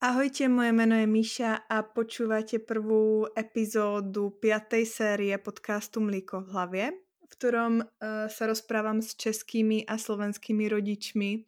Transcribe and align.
Ahojte, 0.00 0.48
moje 0.48 0.72
meno 0.72 0.96
je 0.96 1.04
Míša 1.04 1.68
a 1.68 1.84
počúvate 1.84 2.56
prvú 2.56 3.28
epizódu 3.36 4.32
5. 4.32 4.80
série 4.88 5.36
podcastu 5.36 6.00
Mlíko 6.00 6.40
v 6.40 6.48
hlavě, 6.56 6.84
v 6.96 7.26
ktorom 7.28 7.84
uh, 7.84 7.84
sa 8.32 8.48
rozprávam 8.48 9.04
s 9.04 9.12
českými 9.12 9.84
a 9.84 10.00
slovenskými 10.00 10.72
rodičmi 10.72 11.44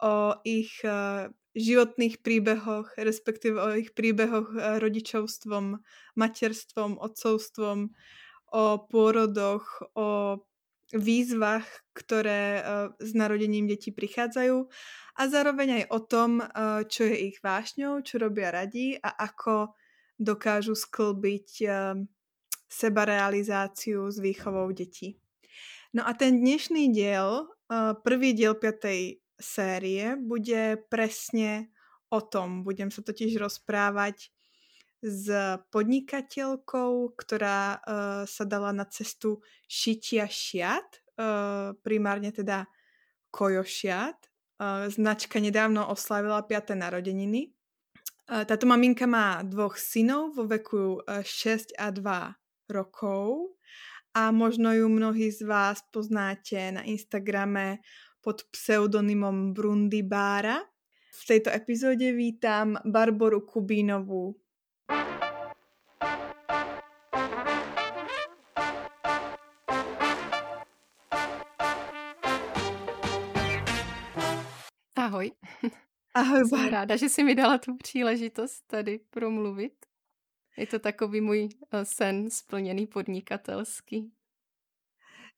o 0.00 0.32
ich 0.48 0.80
uh, 0.80 1.28
životných 1.52 2.24
príbehoch, 2.24 2.96
respektíve 2.96 3.60
o 3.60 3.76
ich 3.76 3.92
príbehoch 3.92 4.48
uh, 4.56 4.80
rodičovstvom, 4.80 5.76
materstvom, 6.16 6.96
otcovstvom, 6.96 7.92
o 8.48 8.64
pôrodoch, 8.88 9.92
o 9.92 10.40
výzvach, 10.92 11.64
ktoré 11.96 12.60
s 12.98 13.10
narodením 13.16 13.70
detí 13.70 13.94
prichádzajú 13.94 14.68
a 15.14 15.22
zároveň 15.30 15.68
aj 15.80 15.84
o 15.94 16.00
tom, 16.02 16.30
čo 16.90 17.06
je 17.06 17.32
ich 17.32 17.38
vášňou, 17.40 18.02
čo 18.02 18.18
robia 18.18 18.50
radi 18.50 18.98
a 18.98 19.14
ako 19.14 19.72
dokážu 20.18 20.74
sklbiť 20.74 21.70
sebarealizáciu 22.66 24.10
s 24.10 24.18
výchovou 24.18 24.74
detí. 24.74 25.14
No 25.94 26.02
a 26.02 26.10
ten 26.18 26.42
dnešný 26.42 26.90
diel, 26.90 27.46
prvý 28.02 28.34
diel 28.34 28.58
5. 28.58 29.38
série, 29.38 30.18
bude 30.18 30.82
presne 30.90 31.70
o 32.10 32.18
tom. 32.18 32.66
Budem 32.66 32.90
sa 32.90 32.98
totiž 33.06 33.38
rozprávať 33.38 34.33
s 35.04 35.28
podnikateľkou, 35.68 37.12
ktorá 37.12 37.76
uh, 37.76 37.80
sa 38.24 38.44
dala 38.48 38.72
na 38.72 38.88
cestu 38.88 39.44
šitia 39.68 40.24
šiat, 40.24 41.04
uh, 41.20 41.76
primárne 41.84 42.32
teda 42.32 42.64
kojošiat. 43.28 44.16
Uh, 44.56 44.88
značka 44.88 45.44
nedávno 45.44 45.84
oslavila 45.92 46.40
5. 46.40 46.72
narodeniny. 46.72 47.52
Uh, 48.24 48.48
táto 48.48 48.64
maminka 48.64 49.04
má 49.04 49.44
dvoch 49.44 49.76
synov 49.76 50.32
vo 50.40 50.48
veku 50.48 51.04
uh, 51.04 51.20
6 51.20 51.76
a 51.76 51.92
2 51.92 52.72
rokov 52.72 53.52
a 54.16 54.32
možno 54.32 54.72
ju 54.72 54.88
mnohí 54.88 55.28
z 55.28 55.44
vás 55.44 55.84
poznáte 55.92 56.72
na 56.72 56.86
Instagrame 56.86 57.84
pod 58.22 58.46
pseudonymom 58.54 59.52
Brundy 59.52 60.00
Bára. 60.00 60.64
V 61.14 61.22
tejto 61.26 61.50
epizóde 61.50 62.14
vítam 62.14 62.78
Barboru 62.86 63.44
Kubínovú, 63.44 64.38
Ahoj. 75.24 75.30
Ahoj, 76.14 76.42
Jsem 76.48 76.68
ráda, 76.68 76.96
že 76.96 77.08
jsi 77.08 77.24
mi 77.24 77.34
dala 77.34 77.58
tu 77.58 77.76
příležitost 77.76 78.64
tady 78.66 79.00
promluvit. 79.10 79.72
Je 80.56 80.66
to 80.66 80.78
takový 80.78 81.20
můj 81.20 81.48
eh, 81.72 81.84
sen 81.84 82.30
splněný 82.30 82.86
podnikatelský. 82.86 84.12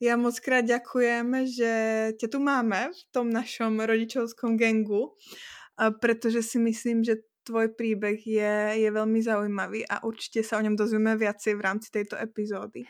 Já 0.01 0.17
moc 0.17 0.41
krát 0.41 0.61
ďakujem, 0.61 1.47
že 1.47 2.09
tě 2.21 2.29
tu 2.29 2.41
máme 2.41 2.91
v 2.93 3.13
tom 3.13 3.31
našom 3.31 3.81
rodičovskom 3.81 4.57
gengu, 4.57 5.17
protože 6.01 6.43
si 6.43 6.59
myslím, 6.59 7.05
že 7.05 7.15
tvoj 7.47 7.69
príbeh 7.69 8.27
je, 8.27 8.83
je 8.83 8.91
veľmi 8.91 9.23
zaujímavý 9.23 9.87
a 9.87 10.03
určite 10.05 10.43
sa 10.43 10.59
o 10.59 10.65
ňom 10.67 10.77
dozvieme 10.77 11.15
viacej 11.17 11.55
v 11.55 11.61
rámci 11.61 11.89
tejto 11.95 12.19
epizódy. 12.19 12.85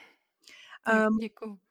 Um, 0.89 1.19
Děkuji. 1.21 1.66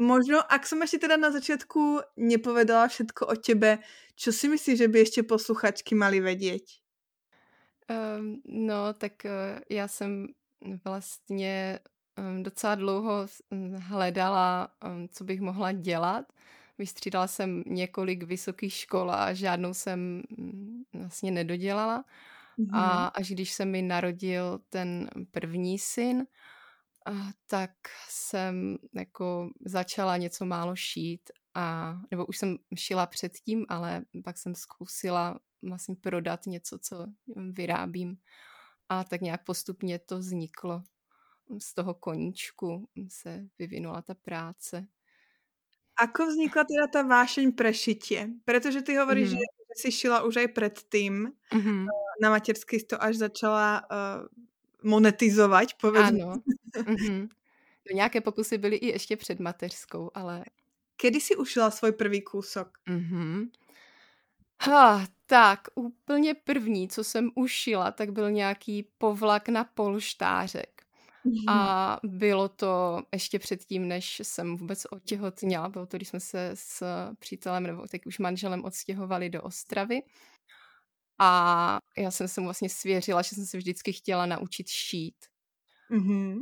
Možno, 0.00 0.40
ak 0.40 0.64
som 0.64 0.80
ešte 0.80 1.04
teda 1.04 1.20
na 1.20 1.28
začiatku 1.28 2.16
nepovedala 2.16 2.88
všetko 2.88 3.28
o 3.28 3.36
tebe, 3.36 3.84
čo 4.16 4.32
si 4.32 4.48
myslíš, 4.48 4.76
že 4.80 4.88
by 4.88 4.98
ešte 5.04 5.20
posluchačky 5.28 5.92
mali 5.92 6.24
vedieť? 6.24 6.80
Um, 7.84 8.40
no, 8.48 8.96
tak 8.96 9.12
uh, 9.24 9.60
já 9.68 9.88
jsem 9.88 10.28
vlastně 10.84 11.80
um, 12.18 12.42
docela 12.42 12.74
dlouho 12.74 13.26
hledala, 13.76 14.68
um, 14.84 15.08
co 15.08 15.24
bych 15.24 15.40
mohla 15.40 15.72
dělat. 15.72 16.32
Vystřídala 16.78 17.26
jsem 17.26 17.62
několik 17.66 18.22
vysokých 18.22 18.72
škol 18.72 19.10
a 19.10 19.32
žádnou 19.32 19.74
jsem 19.74 20.22
vlastně 20.94 21.30
nedodělala. 21.30 22.04
Mm-hmm. 22.58 22.76
A 22.76 23.06
až 23.06 23.30
když 23.30 23.52
se 23.52 23.64
mi 23.64 23.82
narodil 23.82 24.60
ten 24.68 25.10
první 25.30 25.78
syn, 25.78 26.26
tak 27.46 27.70
jsem 28.08 28.78
jako 28.94 29.50
začala 29.66 30.16
něco 30.16 30.44
málo 30.44 30.76
šít 30.76 31.30
a, 31.54 31.96
nebo 32.10 32.26
už 32.26 32.38
jsem 32.38 32.56
šila 32.76 33.06
předtím, 33.06 33.66
ale 33.68 34.04
pak 34.24 34.38
jsem 34.38 34.54
zkusila 34.54 35.40
vlastně 35.62 35.94
prodat 36.00 36.46
něco, 36.46 36.78
co 36.78 37.06
vyrábím 37.52 38.16
a 38.88 39.04
tak 39.04 39.20
nějak 39.20 39.44
postupně 39.44 39.98
to 39.98 40.18
vzniklo. 40.18 40.82
Z 41.58 41.74
toho 41.74 41.94
koníčku 41.94 42.88
se 43.08 43.46
vyvinula 43.58 44.02
ta 44.02 44.14
práce. 44.14 44.86
Ako 46.00 46.26
vznikla 46.26 46.64
teda 46.64 46.86
ta 46.86 47.02
vášeň 47.02 47.52
pre 47.52 47.74
šitie? 47.74 48.28
Protože 48.44 48.82
ty 48.82 48.96
hovoríš, 48.96 49.36
mm-hmm. 49.36 49.44
že 49.68 49.74
si 49.76 49.92
šila 49.92 50.22
už 50.22 50.36
aj 50.36 50.48
predtým. 50.48 51.28
Mm-hmm. 51.52 51.86
Na 52.22 52.30
materský 52.30 52.80
to 52.86 53.02
až 53.02 53.16
začala 53.16 53.82
uh, 53.84 54.24
monetizovat, 54.82 55.68
povedzme. 55.80 56.22
Ano. 56.22 56.34
Mm-hmm. 56.76 57.28
Nějaké 57.94 58.20
pokusy 58.20 58.58
byly 58.58 58.76
i 58.76 58.86
ještě 58.86 59.16
před 59.16 59.40
mateřskou, 59.40 60.10
ale... 60.14 60.44
Kedy 60.96 61.20
si 61.20 61.36
ušila 61.36 61.70
svůj 61.70 61.92
první 61.92 62.22
kůsok? 62.22 62.78
Mm-hmm. 62.88 63.48
Ha, 64.62 65.06
tak, 65.26 65.60
úplně 65.74 66.34
první, 66.34 66.88
co 66.88 67.04
jsem 67.04 67.30
ušila, 67.34 67.90
tak 67.90 68.12
byl 68.12 68.30
nějaký 68.30 68.88
povlak 68.98 69.48
na 69.48 69.64
polštářek. 69.64 70.82
Mm-hmm. 71.26 71.44
A 71.48 72.00
bylo 72.04 72.48
to 72.48 73.02
ještě 73.12 73.38
předtím, 73.38 73.88
než 73.88 74.20
jsem 74.24 74.56
vůbec 74.56 74.86
otěhotněla. 74.90 75.68
Bylo 75.68 75.86
to, 75.86 75.96
když 75.96 76.08
jsme 76.08 76.20
se 76.20 76.50
s 76.54 76.82
přítelem, 77.18 77.62
nebo 77.62 77.86
teď 77.88 78.06
už 78.06 78.18
manželem 78.18 78.64
odstěhovali 78.64 79.30
do 79.30 79.42
Ostravy. 79.42 80.02
A 81.22 81.78
já 81.98 82.10
jsem 82.10 82.28
se 82.28 82.40
mu 82.40 82.46
vlastně 82.46 82.68
svěřila, 82.68 83.22
že 83.22 83.28
jsem 83.28 83.46
se 83.46 83.58
vždycky 83.58 83.92
chtěla 83.92 84.26
naučit 84.26 84.68
šít. 84.68 85.16
Mm-hmm. 85.90 86.38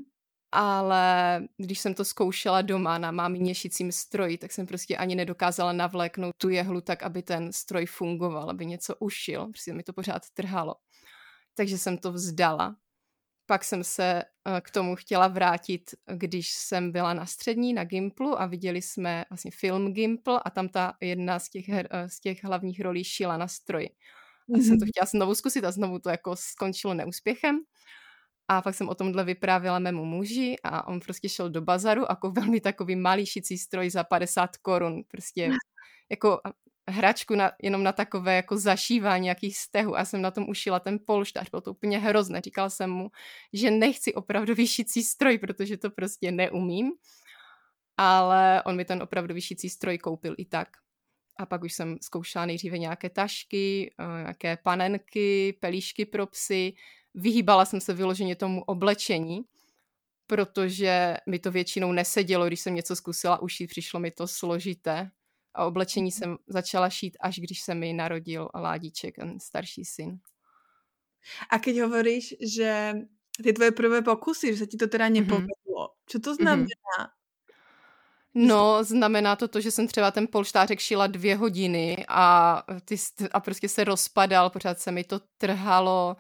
Ale 0.52 1.42
když 1.56 1.80
jsem 1.80 1.94
to 1.94 2.04
zkoušela 2.04 2.62
doma 2.62 2.98
na 2.98 3.10
mámině 3.10 3.54
šicím 3.54 3.92
stroji, 3.92 4.38
tak 4.38 4.52
jsem 4.52 4.66
prostě 4.66 4.96
ani 4.96 5.14
nedokázala 5.14 5.72
navléknout 5.72 6.34
tu 6.36 6.48
jehlu 6.48 6.80
tak, 6.80 7.02
aby 7.02 7.22
ten 7.22 7.52
stroj 7.52 7.86
fungoval, 7.86 8.50
aby 8.50 8.66
něco 8.66 8.96
ušil. 8.96 9.46
Prostě 9.46 9.72
mi 9.72 9.82
to 9.82 9.92
pořád 9.92 10.22
trhalo. 10.34 10.74
Takže 11.54 11.78
jsem 11.78 11.98
to 11.98 12.12
vzdala. 12.12 12.76
Pak 13.46 13.64
jsem 13.64 13.84
se 13.84 14.22
eh, 14.22 14.60
k 14.60 14.70
tomu 14.70 14.96
chtěla 14.96 15.28
vrátit, 15.28 15.94
když 16.14 16.48
jsem 16.50 16.92
byla 16.92 17.14
na 17.14 17.26
střední, 17.26 17.72
na 17.74 17.84
Gimplu 17.84 18.40
a 18.40 18.46
viděli 18.46 18.82
jsme 18.82 19.24
vlastně 19.30 19.50
film 19.50 19.92
Gimpl 19.92 20.38
a 20.44 20.50
tam 20.50 20.68
ta 20.68 20.92
jedna 21.00 21.38
z 21.38 21.48
těch, 21.48 21.68
her, 21.68 21.88
eh, 21.90 22.08
z 22.08 22.20
těch 22.20 22.44
hlavních 22.44 22.80
rolí 22.80 23.04
šila 23.04 23.36
na 23.36 23.48
stroji. 23.48 23.88
Mm-hmm. 24.48 24.68
jsem 24.68 24.78
to 24.78 24.86
chtěla 24.86 25.06
znovu 25.06 25.34
zkusit 25.34 25.64
a 25.64 25.70
znovu 25.70 25.98
to 25.98 26.10
jako 26.10 26.36
skončilo 26.36 26.94
neúspěchem. 26.94 27.60
A 28.48 28.62
pak 28.62 28.74
jsem 28.74 28.88
o 28.88 28.94
tomhle 28.94 29.24
vyprávěla 29.24 29.78
mému 29.78 30.04
muži 30.04 30.56
a 30.64 30.88
on 30.88 31.00
prostě 31.00 31.28
šel 31.28 31.50
do 31.50 31.60
bazaru 31.60 32.04
jako 32.08 32.30
velmi 32.40 32.60
takový 32.60 32.96
malý 32.96 33.26
šicí 33.26 33.58
stroj 33.58 33.90
za 33.90 34.04
50 34.04 34.56
korun. 34.56 35.02
Prostě 35.08 35.50
jako 36.10 36.40
hračku 36.88 37.34
na, 37.34 37.52
jenom 37.62 37.82
na 37.82 37.92
takové 37.92 38.36
jako 38.36 38.56
zašívání 38.56 39.24
nějakých 39.24 39.58
stehů 39.58 39.96
a 39.96 40.04
jsem 40.04 40.22
na 40.22 40.30
tom 40.30 40.48
ušila 40.48 40.80
ten 40.80 40.98
polštář, 41.06 41.50
bylo 41.50 41.60
to 41.60 41.70
úplně 41.70 41.98
hrozné. 41.98 42.40
Říkala 42.40 42.70
jsem 42.70 42.90
mu, 42.90 43.10
že 43.52 43.70
nechci 43.70 44.14
opravdu 44.14 44.54
šicí 44.66 45.04
stroj, 45.04 45.38
protože 45.38 45.76
to 45.76 45.90
prostě 45.90 46.32
neumím. 46.32 46.92
Ale 47.96 48.62
on 48.62 48.76
mi 48.76 48.84
ten 48.84 49.02
opravdu 49.02 49.40
šicí 49.40 49.70
stroj 49.70 49.98
koupil 49.98 50.34
i 50.38 50.44
tak. 50.44 50.68
A 51.38 51.46
pak 51.46 51.64
už 51.64 51.72
jsem 51.72 51.96
zkoušela 52.02 52.46
nejdříve 52.46 52.78
nějaké 52.78 53.10
tašky, 53.10 53.94
eh, 53.98 54.18
nějaké 54.18 54.56
panenky, 54.56 55.52
pelíšky 55.60 56.06
pro 56.06 56.26
psy. 56.26 56.72
Vyhýbala 57.14 57.64
jsem 57.64 57.80
se 57.80 57.94
vyloženě 57.94 58.36
tomu 58.36 58.62
oblečení, 58.62 59.40
protože 60.26 61.16
mi 61.26 61.38
to 61.38 61.50
většinou 61.50 61.92
nesedělo, 61.92 62.46
když 62.46 62.60
jsem 62.60 62.74
něco 62.74 62.96
zkusila 62.96 63.42
ušít, 63.42 63.66
přišlo 63.66 64.00
mi 64.00 64.10
to 64.10 64.26
složité. 64.26 65.10
A 65.54 65.64
oblečení 65.64 66.12
jsem 66.12 66.36
začala 66.46 66.90
šít, 66.90 67.16
až 67.20 67.38
když 67.38 67.60
se 67.62 67.74
mi 67.74 67.92
narodil 67.92 68.48
Ládíček, 68.54 69.16
ten 69.16 69.40
starší 69.40 69.84
syn. 69.84 70.18
A 71.50 71.58
keď 71.58 71.78
hovoríš, 71.78 72.34
že 72.40 72.92
ty 73.42 73.52
tvoje 73.52 73.70
prvé 73.70 74.02
pokusy, 74.02 74.52
že 74.52 74.56
se 74.56 74.66
ti 74.66 74.76
to 74.76 74.86
teda 74.86 75.04
mhm. 75.04 75.14
nepovedlo, 75.14 75.84
mm-hmm. 75.86 76.06
co 76.06 76.18
to 76.18 76.34
znamená? 76.34 76.66
Mm-hmm. 76.66 77.17
No, 78.34 78.84
znamená 78.84 79.36
to 79.36 79.48
to, 79.48 79.60
že 79.60 79.70
jsem 79.70 79.88
třeba 79.88 80.10
ten 80.10 80.26
polštářek 80.32 80.78
šila 80.78 81.06
dvě 81.06 81.36
hodiny 81.36 82.04
a, 82.08 82.62
ty, 82.84 82.96
a 83.32 83.40
prostě 83.40 83.68
se 83.68 83.84
rozpadal, 83.84 84.50
pořád 84.50 84.78
se 84.78 84.92
mi 84.92 85.04
to 85.04 85.20
trhalo, 85.38 86.16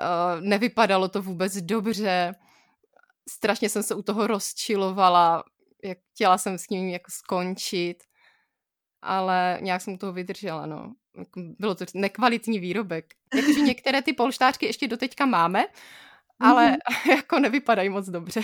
uh, 0.00 0.40
nevypadalo 0.40 1.08
to 1.08 1.22
vůbec 1.22 1.56
dobře, 1.56 2.34
strašně 3.28 3.68
jsem 3.68 3.82
se 3.82 3.94
u 3.94 4.02
toho 4.02 4.26
rozčilovala, 4.26 5.44
jak 5.84 5.98
chtěla 6.14 6.38
jsem 6.38 6.58
s 6.58 6.68
ním 6.68 6.88
jako 6.88 7.10
skončit, 7.10 7.96
ale 9.02 9.58
nějak 9.60 9.82
jsem 9.82 9.94
u 9.94 9.98
toho 9.98 10.12
vydržela, 10.12 10.66
no. 10.66 10.94
jako 11.18 11.40
bylo 11.58 11.74
to 11.74 11.84
nekvalitní 11.94 12.58
výrobek. 12.58 13.14
Jakože 13.34 13.60
některé 13.60 14.02
ty 14.02 14.12
polštářky 14.12 14.66
ještě 14.66 14.88
doteďka 14.88 15.26
máme, 15.26 15.64
ale 16.40 16.70
mm-hmm. 16.70 17.10
jako 17.16 17.38
nevypadají 17.38 17.88
moc 17.88 18.08
dobře. 18.08 18.40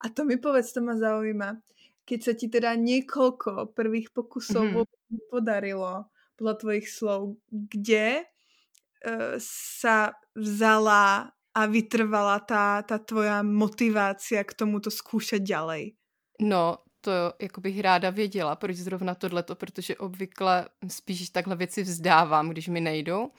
A 0.00 0.08
to 0.08 0.24
mi 0.24 0.36
povedz, 0.36 0.72
to 0.72 0.80
ma 0.80 0.96
zaujíma. 0.96 1.60
Keď 2.04 2.20
sa 2.20 2.32
ti 2.36 2.52
teda 2.52 2.76
niekoľko 2.76 3.72
prvých 3.72 4.12
pokusov 4.12 4.64
mm-hmm. 4.64 5.32
podarilo, 5.32 6.12
podľa 6.36 6.54
tvojich 6.60 6.86
slov, 6.90 7.38
kde 7.48 8.26
uh, 8.26 9.38
sa 9.40 10.12
vzala 10.34 11.30
a 11.54 11.60
vytrvala 11.70 12.42
tá, 12.42 12.82
tá 12.82 12.98
tvoja 12.98 13.46
motivácia 13.46 14.42
k 14.42 14.52
tomuto 14.52 14.90
skúšať 14.90 15.40
ďalej? 15.40 15.94
No, 16.42 16.82
to 17.00 17.32
jako 17.42 17.60
bych 17.60 17.80
ráda 17.80 18.10
věděla, 18.10 18.56
proč 18.56 18.76
zrovna 18.76 19.14
tohleto, 19.14 19.54
protože 19.54 19.96
obvykle 19.96 20.68
spíš 20.88 21.30
takhle 21.30 21.56
věci 21.56 21.82
vzdávám, 21.82 22.48
když 22.48 22.68
mi 22.68 22.80
nejdou. 22.80 23.30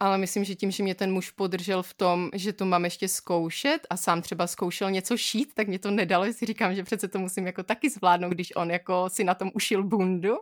Ale 0.00 0.18
myslím, 0.18 0.44
že 0.44 0.54
tím, 0.54 0.70
že 0.70 0.82
mě 0.82 0.94
ten 0.94 1.12
muž 1.12 1.30
podržel 1.30 1.82
v 1.82 1.94
tom, 1.94 2.30
že 2.34 2.52
to 2.52 2.64
mám 2.64 2.84
ještě 2.84 3.08
zkoušet 3.08 3.86
a 3.90 3.96
sám 3.96 4.22
třeba 4.22 4.46
zkoušel 4.46 4.90
něco 4.90 5.16
šít, 5.16 5.54
tak 5.54 5.68
mě 5.68 5.78
to 5.78 5.90
nedalo. 5.90 6.32
Si 6.32 6.46
říkám, 6.46 6.74
že 6.74 6.82
přece 6.82 7.08
to 7.08 7.18
musím 7.18 7.46
jako 7.46 7.62
taky 7.62 7.90
zvládnout, 7.90 8.32
když 8.32 8.56
on 8.56 8.70
jako 8.70 9.10
si 9.12 9.24
na 9.24 9.34
tom 9.34 9.50
ušil 9.54 9.84
bundu, 9.84 10.36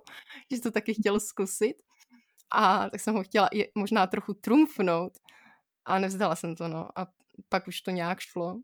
že 0.50 0.60
to 0.60 0.70
taky 0.70 0.94
chtěl 0.94 1.20
zkusit. 1.20 1.76
A 2.54 2.90
tak 2.90 3.00
jsem 3.00 3.14
ho 3.14 3.22
chtěla 3.22 3.48
i 3.52 3.66
možná 3.74 4.06
trochu 4.06 4.34
trumfnout. 4.34 5.18
A 5.84 5.98
nevzdala 5.98 6.36
jsem 6.36 6.54
to, 6.54 6.68
no. 6.68 6.88
A 6.94 7.06
pak 7.48 7.68
už 7.68 7.80
to 7.80 7.90
nějak 7.90 8.20
šlo. 8.20 8.60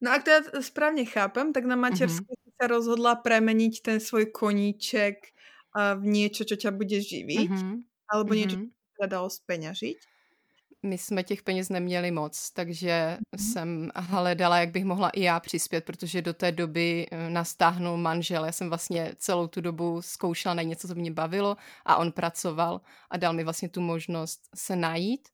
No 0.00 0.12
a 0.12 0.18
to 0.18 0.32
ja 0.32 0.40
správne 0.64 1.04
chápem, 1.04 1.52
tak 1.52 1.68
na 1.68 1.76
matersku 1.76 2.24
mm-hmm. 2.24 2.56
sa 2.56 2.64
rozhodla 2.72 3.20
premeniť 3.20 3.74
ten 3.84 3.98
svoj 4.00 4.32
koníček 4.32 5.28
v 5.76 6.04
niečo, 6.08 6.48
čo 6.48 6.56
ťa 6.56 6.72
bude 6.72 7.04
živiť, 7.04 7.52
mm-hmm. 7.52 7.76
alebo 8.08 8.32
niečo, 8.32 8.56
mm-hmm. 8.64 8.72
čo 8.72 8.96
ťa 8.96 9.06
dalo 9.12 9.28
speňažiť. 9.28 10.00
My 10.82 10.98
jsme 10.98 11.22
těch 11.22 11.42
peněz 11.42 11.68
neměli 11.68 12.10
moc, 12.10 12.50
takže 12.50 13.18
mm-hmm. 13.18 13.52
jsem 13.52 13.90
hledala, 13.96 14.58
jak 14.58 14.70
bych 14.70 14.84
mohla 14.84 15.10
i 15.10 15.22
já 15.22 15.40
přispět, 15.40 15.84
protože 15.84 16.22
do 16.22 16.34
té 16.34 16.52
doby 16.52 17.06
eh, 17.10 17.30
nastáhnul 17.30 17.96
manžel. 17.96 18.44
Já 18.44 18.52
jsem 18.52 18.68
vlastně 18.68 19.12
celou 19.16 19.46
tu 19.46 19.60
dobu 19.60 20.02
zkoušela 20.02 20.54
na 20.54 20.62
něco, 20.62 20.88
co 20.88 20.94
mě 20.94 21.10
bavilo 21.10 21.56
a 21.84 21.96
on 21.96 22.12
pracoval 22.12 22.80
a 23.10 23.16
dal 23.16 23.32
mi 23.32 23.44
vlastně 23.44 23.68
tu 23.68 23.80
možnost 23.80 24.40
se 24.54 24.76
najít 24.76 25.28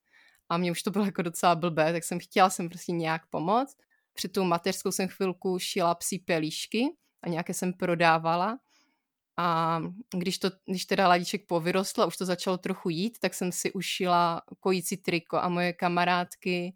a 0.49 0.57
mě 0.57 0.71
už 0.71 0.83
to 0.83 0.91
bylo 0.91 1.05
jako 1.05 1.23
docela 1.23 1.55
blbé, 1.55 1.93
tak 1.93 2.05
jsem 2.05 2.19
chtěla 2.21 2.51
jsem 2.51 2.69
prostě 2.69 2.93
nějak 2.93 3.27
pomoct 3.27 3.77
před 4.17 4.33
tou 4.33 4.45
mateřskou 4.45 4.93
jsem 4.93 5.09
chvilku 5.09 5.59
šila 5.59 5.95
psí 5.95 6.19
pelíšky 6.19 6.85
a 7.23 7.29
nějaké 7.29 7.55
jsem 7.55 7.73
prodávala. 7.73 8.59
A 9.37 9.81
když, 10.15 10.39
to, 10.39 10.51
když 10.67 10.85
teda 10.85 11.09
ladíček 11.09 11.47
povyrostl 11.47 12.03
a 12.03 12.07
už 12.07 12.17
to 12.17 12.25
začalo 12.25 12.59
trochu 12.59 12.89
jít, 12.89 13.19
tak 13.19 13.35
jsem 13.35 13.53
si 13.53 13.73
ušila 13.73 14.43
kojící 14.61 14.97
triko 14.97 15.37
a 15.37 15.49
moje 15.49 15.73
kamarádky 15.73 16.75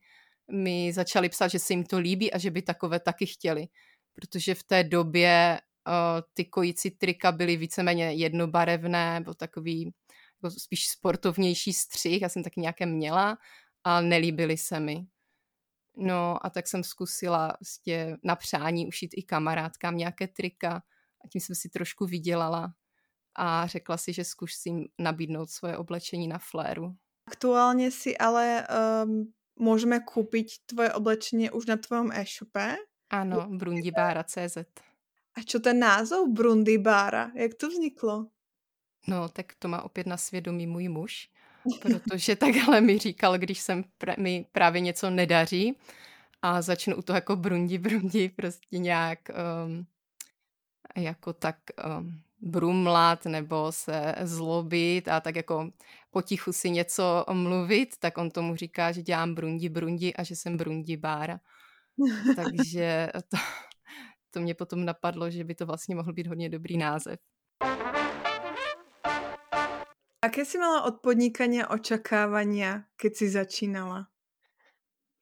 mi 0.53 0.93
začaly 0.93 1.29
psát, 1.29 1.49
že 1.49 1.59
se 1.59 1.73
jim 1.73 1.85
to 1.85 1.99
líbí 1.99 2.33
a 2.33 2.39
že 2.39 2.51
by 2.51 2.62
takové 2.62 3.01
taky 3.01 3.27
chtěli. 3.27 3.67
Protože 4.15 4.55
v 4.55 4.62
té 4.62 4.85
době 4.85 5.61
uh, 5.89 5.95
ty 6.35 6.45
kojící 6.45 6.91
trika 6.91 7.33
byly 7.33 7.57
víceméně 7.57 8.12
jednobarevné, 8.12 9.21
nebo 9.21 9.35
takový 9.35 9.93
jako 10.43 10.61
spíš 10.61 10.89
sportovnější 10.89 11.73
střih, 11.73 12.23
já 12.23 12.29
jsem 12.29 12.43
taky 12.43 12.61
nějaké 12.61 12.87
měla 12.87 13.39
a 13.85 14.01
nelíbily 14.01 14.56
se 14.56 14.81
mi. 14.81 15.06
No 15.97 16.47
a 16.47 16.51
tak 16.51 16.67
jsem 16.67 16.85
zkusila 16.85 17.56
vlastně 17.61 18.17
na 18.25 18.37
přání 18.37 18.87
ušít 18.87 19.11
i 19.15 19.23
kamarádkám 19.23 19.97
nějaké 19.97 20.29
trika 20.29 20.83
a 21.25 21.28
tím 21.28 21.40
jsem 21.40 21.56
si 21.56 21.69
trošku 21.69 22.06
vydělala 22.06 22.75
a 23.34 23.67
řekla 23.67 23.96
si, 23.96 24.12
že 24.12 24.25
zkusím 24.25 24.87
nabídnout 24.99 25.50
svoje 25.50 25.76
oblečení 25.76 26.28
na 26.28 26.38
fléru. 26.38 26.96
Aktuálně 27.26 27.90
si 27.90 28.19
ale 28.19 28.67
um, 29.05 29.32
můžeme 29.58 30.00
koupit 30.00 30.46
tvoje 30.67 30.93
oblečení 30.93 31.50
už 31.50 31.67
na 31.67 31.76
tvojom 31.76 32.12
e-shope. 32.12 32.76
Ano, 33.11 33.49
brundibára.cz. 33.49 34.56
A 35.34 35.43
čo 35.46 35.61
ten 35.61 35.78
názov 35.78 36.28
Brundibára? 36.34 37.31
Jak 37.34 37.55
to 37.55 37.69
vzniklo? 37.69 38.26
No, 39.08 39.28
tak 39.28 39.55
to 39.58 39.69
má 39.69 39.82
opět 39.82 40.06
na 40.06 40.17
svědomí 40.17 40.67
můj 40.67 40.88
muž 40.88 41.31
protože 41.82 42.37
takhle 42.37 42.81
mi 42.81 42.99
říkal, 42.99 43.38
když 43.38 43.61
jsem 43.61 43.84
pr- 44.00 44.20
mi 44.20 44.46
právě 44.52 44.81
něco 44.81 45.11
nedaří 45.11 45.76
a 46.43 46.62
začnu 46.62 46.96
u 46.96 47.02
toho 47.02 47.17
jako 47.17 47.37
brundi, 47.37 47.78
brundi, 47.78 48.28
prostě 48.37 48.78
nějak 48.78 49.19
um, 49.67 49.87
jako 50.97 51.33
tak 51.33 51.57
um, 51.99 52.21
brumlat 52.41 53.25
nebo 53.25 53.73
se 53.73 54.15
zlobit 54.23 55.09
a 55.09 55.21
tak 55.21 55.37
jako 55.37 55.71
potichu 56.11 56.53
si 56.53 56.71
něco 56.71 57.25
mluvit, 57.33 57.97
tak 57.99 58.19
on 58.19 58.31
tomu 58.31 58.57
říká, 58.57 58.93
že 58.93 59.03
dělám 59.03 59.35
brundi, 59.35 59.69
brundi 59.69 60.15
a 60.15 60.23
že 60.23 60.37
jsem 60.37 60.57
brundi 60.57 60.97
bára. 60.97 61.41
Takže 62.37 63.09
to, 63.29 63.37
to 64.31 64.41
mě 64.41 64.55
potom 64.55 64.85
napadlo, 64.85 65.31
že 65.31 65.45
by 65.45 65.55
to 65.55 65.67
vlastně 65.67 65.95
mohl 65.95 66.13
být 66.13 66.27
hodně 66.27 66.49
dobrý 66.49 66.77
název. 66.77 67.19
Aké 70.23 70.45
si 70.45 70.59
mala 70.59 70.85
od 70.85 71.01
podnikania 71.01 71.73
očakávania, 71.73 72.85
keď 72.97 73.13
si 73.17 73.27
začínala? 73.33 74.13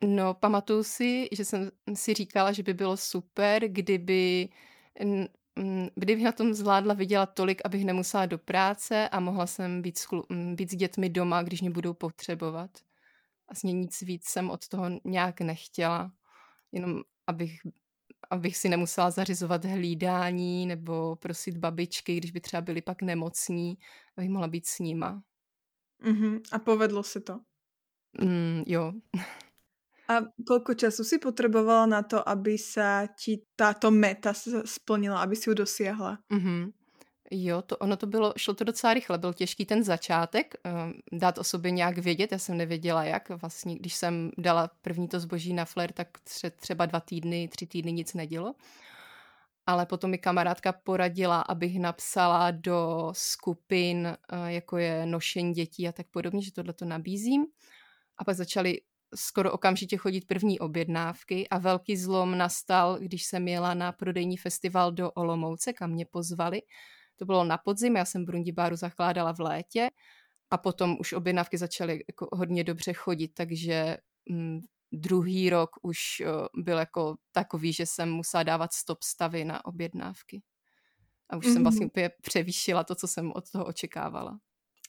No, 0.03 0.35
pamatuju 0.35 0.83
si, 0.83 1.29
že 1.33 1.45
jsem 1.45 1.71
si 1.95 2.15
říkala, 2.15 2.53
že 2.53 2.63
by 2.63 2.75
bylo 2.75 2.97
super, 2.97 3.69
kdyby, 3.69 4.49
kdybych 5.95 6.25
na 6.25 6.33
tom 6.33 6.55
zvládla 6.55 6.95
vydělat 6.95 7.35
tolik, 7.35 7.63
abych 7.65 7.85
nemusela 7.85 8.27
do 8.27 8.39
práce 8.39 9.09
a 9.09 9.21
mohla 9.21 9.47
jsem 9.47 9.83
být, 9.83 9.99
s, 9.99 10.09
být 10.55 10.71
s 10.71 10.75
dětmi 10.75 11.09
doma, 11.09 11.43
když 11.43 11.61
mě 11.61 11.71
budou 11.71 11.95
potřebovat. 11.95 12.71
Vlastně 13.51 13.73
nic 13.73 14.03
víc 14.03 14.25
jsem 14.25 14.51
od 14.51 14.69
toho 14.69 14.85
nějak 15.05 15.41
nechtěla. 15.41 16.13
Jenom 16.73 17.01
abych 17.27 17.61
abych 18.31 18.57
si 18.57 18.69
nemusela 18.69 19.11
zařizovat 19.11 19.65
hlídání 19.65 20.67
nebo 20.67 21.17
prosit 21.17 21.57
babičky, 21.57 22.17
když 22.17 22.31
by 22.31 22.41
třeba 22.41 22.61
byli 22.61 22.83
pak 22.83 23.03
nemocní, 23.03 23.79
abych 24.17 24.31
mohla 24.31 24.49
být 24.49 24.67
s 24.67 24.79
nima. 24.79 25.23
Mm-hmm. 26.03 26.41
A 26.53 26.59
povedlo 26.59 27.03
se 27.03 27.21
to? 27.21 27.41
Mm, 28.23 28.63
jo. 28.67 28.93
A 30.09 30.21
kolko 30.47 30.75
času 30.75 31.05
si 31.05 31.19
potřebovala 31.19 31.87
na 31.87 32.03
to, 32.03 32.29
aby 32.29 32.59
se 32.59 33.09
ti 33.25 33.43
tato 33.57 33.91
meta 33.91 34.33
splnila, 34.65 35.21
aby 35.21 35.37
si 35.37 35.51
ju 35.51 35.55
dosiahla? 35.55 36.19
Mm-hmm. 36.33 36.73
Jo, 37.31 37.63
to, 37.63 37.77
ono 37.77 37.97
to 37.97 38.07
bylo, 38.07 38.33
šlo 38.37 38.55
to 38.55 38.65
docela 38.65 38.95
rychle, 38.95 39.19
byl 39.19 39.33
těžký 39.33 39.67
ten 39.67 39.85
začátek, 39.85 40.55
um, 40.65 41.19
dát 41.21 41.39
o 41.39 41.45
sobě 41.45 41.71
nějak 41.71 41.99
vědět, 41.99 42.33
já 42.33 42.39
jsem 42.39 42.57
nevěděla 42.57 43.05
jak, 43.05 43.29
vlastně 43.29 43.77
když 43.77 43.95
jsem 43.95 44.31
dala 44.39 44.71
první 44.83 45.09
to 45.09 45.21
zboží 45.21 45.55
na 45.55 45.65
flair, 45.65 45.93
tak 45.93 46.09
tře, 46.25 46.51
třeba 46.51 46.87
dva 46.87 47.01
týdny, 47.01 47.49
tři 47.49 47.67
týdny 47.67 47.93
nic 47.93 48.15
nedělo, 48.15 48.55
ale 49.67 49.87
potom 49.87 50.11
mi 50.11 50.19
kamarádka 50.19 50.73
poradila, 50.73 51.41
abych 51.41 51.81
napsala 51.81 52.51
do 52.51 53.09
skupin, 53.13 54.17
uh, 54.33 54.47
jako 54.47 54.77
je 54.77 55.07
nošení 55.07 55.53
dětí 55.53 55.89
a 55.89 55.93
tak 55.93 56.07
podobně, 56.07 56.43
že 56.43 56.53
tohle 56.53 56.73
to 56.73 56.85
nabízím 56.85 57.47
a 58.19 58.25
pak 58.25 58.37
začaly 58.37 58.81
skoro 59.15 59.53
okamžitě 59.53 59.97
chodit 59.97 60.27
první 60.27 60.59
objednávky 60.59 61.49
a 61.49 61.59
velký 61.59 61.97
zlom 61.97 62.39
nastal, 62.39 62.99
když 63.01 63.25
jsem 63.25 63.49
jela 63.49 63.75
na 63.75 63.93
prodejní 63.93 64.37
festival 64.37 64.93
do 64.93 65.11
Olomouce, 65.11 65.73
kam 65.73 65.91
mě 65.91 66.07
pozvali, 66.07 66.63
to 67.17 67.25
bylo 67.25 67.45
na 67.45 67.59
podzim, 67.59 67.97
já 67.97 68.05
jsem 68.05 68.25
Brundibáru 68.25 68.77
zakládala 68.77 69.33
v 69.33 69.41
létě 69.41 69.91
a 70.51 70.59
potom 70.59 70.97
už 71.01 71.13
objednávky 71.13 71.59
začaly 71.59 72.05
jako 72.09 72.29
hodně 72.33 72.65
dobře 72.65 72.93
chodit, 72.93 73.29
takže 73.35 73.97
mm, 74.31 74.61
druhý 74.93 75.51
rok 75.51 75.71
už 75.83 75.99
uh, 76.21 76.63
byl 76.65 76.79
jako 76.79 77.17
takový, 77.33 77.73
že 77.73 77.87
jsem 77.87 78.11
musela 78.11 78.43
dávat 78.43 78.73
stop 78.73 79.03
stavy 79.03 79.45
na 79.45 79.65
objednávky. 79.65 80.43
A 81.31 81.37
už 81.37 81.47
mm-hmm. 81.47 81.53
jsem 81.53 81.63
vlastně 81.63 81.85
mhm. 81.85 81.91
úplně 81.91 82.11
převýšila 82.23 82.85
to, 82.85 82.95
co 82.95 83.07
jsem 83.07 83.33
od 83.33 83.51
toho 83.51 83.65
očekávala. 83.67 84.39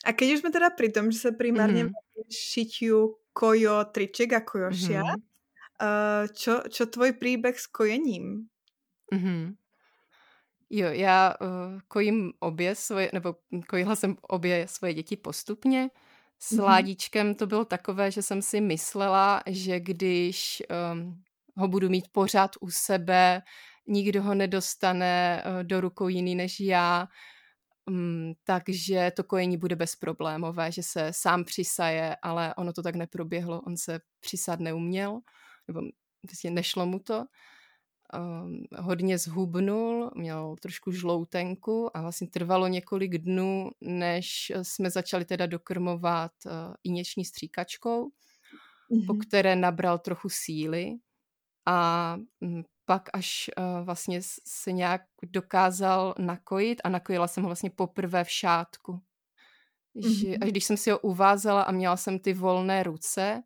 A 0.06 0.14
keď 0.14 0.34
už 0.34 0.40
jsme 0.40 0.52
teda 0.52 0.70
pri 0.70 0.92
tom, 0.92 1.12
že 1.12 1.20
se 1.20 1.32
primárně 1.32 1.86
mm-hmm. 1.86 2.32
šitiu 2.32 3.16
kojo 3.40 3.86
triček 3.96 4.34
a 4.34 4.42
kojošia, 4.44 5.00
mm-hmm. 5.00 5.24
uh, 5.80 6.28
čo, 6.36 6.68
čo 6.68 6.92
tvoj 6.92 7.16
príbeh 7.16 7.56
s 7.56 7.72
kojením? 7.72 8.52
Mm-hmm. 9.16 9.56
Jo, 10.70 10.88
já 10.92 11.34
uh, 11.42 11.80
kojím 11.88 12.34
obě 12.40 12.76
svoje, 12.76 13.10
nebo 13.14 13.36
kojila 13.68 13.96
jsem 13.96 14.18
obě 14.22 14.68
svoje 14.68 14.94
děti 14.94 15.18
postupně. 15.18 15.90
S 16.40 16.52
mm-hmm. 16.52 16.64
Ládičkem 16.64 17.36
to 17.36 17.48
bylo 17.48 17.66
takové, 17.66 18.12
že 18.12 18.22
jsem 18.22 18.42
si 18.42 18.62
myslela, 18.62 19.42
že 19.48 19.80
když 19.80 20.64
um, 20.94 21.24
ho 21.56 21.68
budu 21.68 21.90
mít 21.90 22.08
pořád 22.12 22.52
u 22.60 22.70
sebe, 22.70 23.42
nikdo 23.88 24.24
ho 24.24 24.36
nedostane 24.36 25.44
uh, 25.46 25.64
do 25.64 25.82
rukou 25.82 26.08
jiný 26.08 26.36
než 26.36 26.60
já, 26.60 27.08
um, 27.90 28.34
takže 28.44 29.12
to 29.16 29.24
kojení 29.24 29.58
bude 29.58 29.76
bezproblémové, 29.76 30.72
že 30.72 30.84
se 30.84 31.08
sám 31.14 31.44
přisaje, 31.44 32.16
ale 32.22 32.56
ono 32.56 32.74
to 32.74 32.84
tak 32.84 32.96
neproběhlo, 32.96 33.62
on 33.62 33.78
se 33.78 34.00
přisát 34.20 34.60
neuměl, 34.60 35.20
nebo 35.68 35.82
vlastně 36.32 36.52
nešlo 36.52 36.86
mu 36.86 37.00
to. 37.00 37.26
Um, 38.14 38.64
hodně 38.78 39.18
zhubnul, 39.18 40.12
měl 40.16 40.56
trošku 40.62 40.92
žloutenku 40.92 41.98
a 41.98 42.02
vlastně 42.02 42.28
trvalo 42.28 42.68
několik 42.68 43.18
dnů, 43.18 43.70
než 43.82 44.52
jsme 44.62 44.90
začali 44.90 45.26
teda 45.26 45.46
dokrmovat 45.46 46.32
uh, 46.46 46.52
inječní 46.84 47.26
stříkačkou, 47.26 48.06
mm-hmm. 48.06 49.06
po 49.08 49.14
které 49.14 49.56
nabral 49.56 50.00
trochu 50.00 50.30
síly. 50.30 50.92
A 51.66 52.18
um, 52.40 52.64
pak 52.90 53.10
až 53.14 53.50
uh, 53.58 53.86
vlastně 53.86 54.20
se 54.48 54.72
nějak 54.72 55.02
dokázal 55.24 56.16
nakojit 56.18 56.82
a 56.84 56.90
nakojila 56.90 57.28
jsem 57.28 57.44
ho 57.44 57.50
vlastně 57.50 57.70
poprvé 57.70 58.24
v 58.24 58.30
šátku. 58.30 59.02
Mm-hmm. 59.96 60.20
Že, 60.20 60.38
až 60.38 60.50
když 60.50 60.64
jsem 60.64 60.78
si 60.78 60.92
ho 60.92 61.00
uvázala 61.00 61.62
a 61.62 61.72
měla 61.72 61.98
jsem 61.98 62.20
ty 62.20 62.34
volné 62.34 62.84
ruce, 62.84 63.44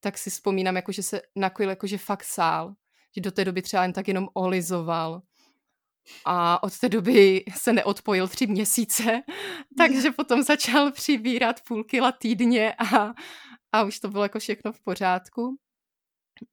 tak 0.00 0.18
si 0.18 0.30
vzpomínám, 0.30 0.76
jako, 0.76 0.92
že 0.92 1.02
se 1.02 1.22
nakojil 1.36 1.70
jakože 1.70 1.98
fakt 1.98 2.24
sál 2.24 2.74
že 3.14 3.20
do 3.20 3.30
té 3.30 3.44
doby 3.44 3.62
třeba 3.62 3.82
jen 3.82 3.92
tak 3.92 4.08
jenom 4.08 4.28
olizoval. 4.34 5.22
A 6.24 6.62
od 6.62 6.78
té 6.78 6.88
doby 6.88 7.44
se 7.56 7.72
neodpojil 7.72 8.28
tři 8.28 8.46
měsíce, 8.46 9.22
takže 9.78 10.10
potom 10.10 10.42
začal 10.42 10.92
přibírat 10.92 11.60
půl 11.68 11.84
kila 11.84 12.12
týdně 12.12 12.74
a, 12.74 13.14
a 13.72 13.82
už 13.84 14.00
to 14.00 14.08
bylo 14.08 14.22
jako 14.22 14.38
všechno 14.38 14.72
v 14.72 14.80
pořádku. 14.80 15.56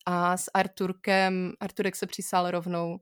A 0.06 0.38
s 0.38 0.52
Arturkem, 0.54 1.54
Arturek 1.60 1.96
se 1.96 2.08
přisál 2.08 2.52
rovnou 2.52 3.00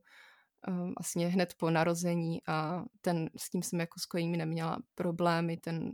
um, 0.68 0.94
vlastně 0.98 1.28
hned 1.28 1.54
po 1.58 1.70
narození 1.70 2.38
a 2.46 2.84
ten, 3.00 3.30
s 3.36 3.50
tím 3.50 3.62
jsem 3.62 3.80
jako 3.80 4.00
s 4.00 4.06
kojením 4.06 4.36
neměla 4.36 4.78
problémy, 4.94 5.56
ten, 5.56 5.92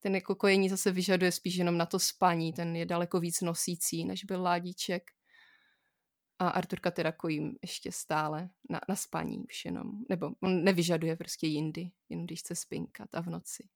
ten 0.00 0.14
jako 0.14 0.34
kojení 0.34 0.68
zase 0.68 0.90
vyžaduje 0.90 1.32
spíš 1.32 1.54
jenom 1.54 1.78
na 1.78 1.86
to 1.86 1.98
spaní, 1.98 2.52
ten 2.52 2.76
je 2.76 2.86
daleko 2.86 3.20
víc 3.20 3.40
nosící, 3.40 4.04
než 4.04 4.24
byl 4.24 4.42
ládíček. 4.42 5.02
A 6.38 6.48
Arturka 6.48 6.90
teda 6.90 7.12
kojím 7.12 7.56
ještě 7.62 7.92
stále 7.92 8.50
na, 8.70 8.80
na 8.88 8.96
spaní 8.96 9.38
už 9.38 9.64
jenom. 9.64 9.86
Nebo 10.08 10.30
on 10.42 10.64
nevyžaduje 10.64 11.16
prostě 11.16 11.46
jindy, 11.46 11.90
jenom 12.08 12.26
když 12.26 12.40
chce 12.40 12.54
spinkat 12.54 13.08
a 13.12 13.20
v 13.20 13.26
noci. 13.26 13.68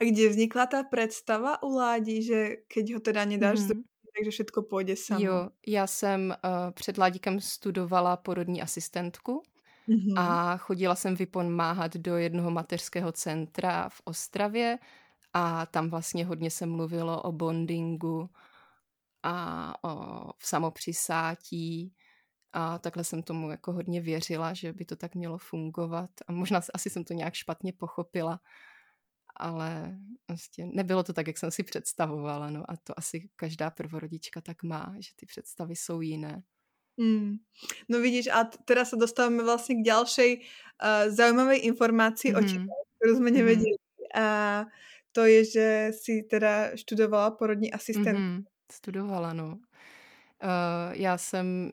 A 0.00 0.04
kde 0.04 0.28
vznikla 0.28 0.66
ta 0.66 0.82
představa 0.82 1.62
u 1.62 1.74
Ládí, 1.74 2.22
že 2.22 2.48
keď 2.74 2.94
ho 2.94 3.00
teda 3.00 3.24
nedáš 3.24 3.58
mm-hmm. 3.58 3.82
Takže 4.16 4.30
všetko 4.30 4.62
půjde 4.62 4.96
samo? 4.96 5.20
Jo, 5.20 5.48
já 5.66 5.86
jsem 5.86 6.34
uh, 6.44 6.70
před 6.70 6.98
Ládíkem 6.98 7.40
studovala 7.40 8.16
porodní 8.16 8.62
asistentku 8.62 9.42
mm-hmm. 9.88 10.14
a 10.18 10.56
chodila 10.56 10.94
jsem 10.94 11.14
vypomáhat 11.14 11.96
do 11.96 12.16
jednoho 12.16 12.50
mateřského 12.50 13.12
centra 13.12 13.88
v 13.88 14.00
Ostravě 14.04 14.78
a 15.32 15.66
tam 15.66 15.90
vlastně 15.90 16.26
hodně 16.26 16.50
se 16.50 16.66
mluvilo 16.66 17.22
o 17.22 17.32
bondingu, 17.32 18.30
a 19.22 19.74
o, 19.84 20.32
v 20.38 20.46
samopřisátí 20.46 21.94
a 22.52 22.78
takhle 22.78 23.04
jsem 23.04 23.22
tomu 23.22 23.50
jako 23.50 23.72
hodně 23.72 24.00
věřila, 24.00 24.54
že 24.54 24.72
by 24.72 24.84
to 24.84 24.96
tak 24.96 25.14
mělo 25.14 25.38
fungovat 25.38 26.10
a 26.26 26.32
možná 26.32 26.60
asi 26.74 26.90
jsem 26.90 27.04
to 27.04 27.14
nějak 27.14 27.34
špatně 27.34 27.72
pochopila, 27.72 28.40
ale 29.36 29.98
vlastně 30.28 30.66
nebylo 30.66 31.02
to 31.02 31.12
tak, 31.12 31.26
jak 31.26 31.38
jsem 31.38 31.50
si 31.50 31.62
představovala, 31.62 32.50
no 32.50 32.70
a 32.70 32.76
to 32.76 32.98
asi 32.98 33.28
každá 33.36 33.70
prvorodička 33.70 34.40
tak 34.40 34.62
má, 34.62 34.94
že 34.98 35.10
ty 35.16 35.26
představy 35.26 35.76
jsou 35.76 36.00
jiné. 36.00 36.42
Mm. 36.96 37.34
No 37.88 38.00
vidíš, 38.00 38.26
a 38.26 38.44
teraz 38.64 38.90
se 38.90 38.96
dostáváme 38.96 39.42
vlastně 39.42 39.74
k 39.74 39.86
další 39.86 40.36
uh, 40.38 41.14
zaujímavé 41.14 41.56
informaci 41.56 42.30
mm. 42.30 42.36
o 42.36 42.40
tebe, 42.40 42.66
kterou 42.96 43.16
jsme 43.16 43.30
nevěděli. 43.30 43.76
Mm. 44.16 44.22
A 44.22 44.64
to 45.12 45.24
je, 45.24 45.44
že 45.44 45.90
si 46.02 46.22
teda 46.22 46.76
študovala 46.76 47.30
porodní 47.30 47.72
asistent. 47.72 48.18
Mm-hmm 48.18 48.44
studovala, 48.72 49.32
no. 49.32 49.46
Uh, 49.46 50.92
já 50.92 51.18
jsem 51.18 51.46
mm, 51.46 51.70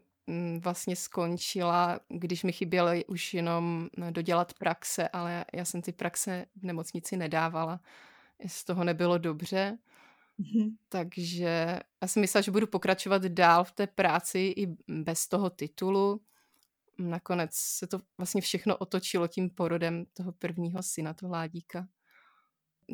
vlastně 0.60 0.96
skončila, 0.96 2.00
když 2.10 2.44
mi 2.44 2.52
chybělo 2.52 2.92
už 3.08 3.34
jenom 3.34 3.90
dodělat 4.10 4.54
praxe, 4.54 5.10
ale 5.10 5.46
já 5.54 5.66
jsem 5.66 5.82
ty 5.82 5.92
praxe 5.92 6.46
v 6.56 6.64
nemocnici 6.64 7.18
nedávala. 7.18 7.80
Z 8.48 8.64
toho 8.64 8.84
nebylo 8.84 9.18
dobře. 9.18 9.78
Mm-hmm. 10.40 10.76
Takže 10.90 11.80
já 12.02 12.08
jsem 12.08 12.22
myslela, 12.22 12.42
že 12.42 12.52
budu 12.52 12.68
pokračovat 12.68 13.22
dál 13.22 13.64
v 13.64 13.72
té 13.72 13.88
práci 13.88 14.40
i 14.58 14.68
bez 14.88 15.28
toho 15.28 15.50
titulu. 15.50 16.22
Nakonec 16.98 17.50
se 17.54 17.88
to 17.88 18.00
vlastně 18.18 18.42
všechno 18.42 18.78
otočilo 18.78 19.28
tím 19.28 19.50
porodem 19.50 20.06
toho 20.14 20.32
prvního 20.32 20.84
syna, 20.84 21.14
toho 21.14 21.32
Ládíka 21.32 21.88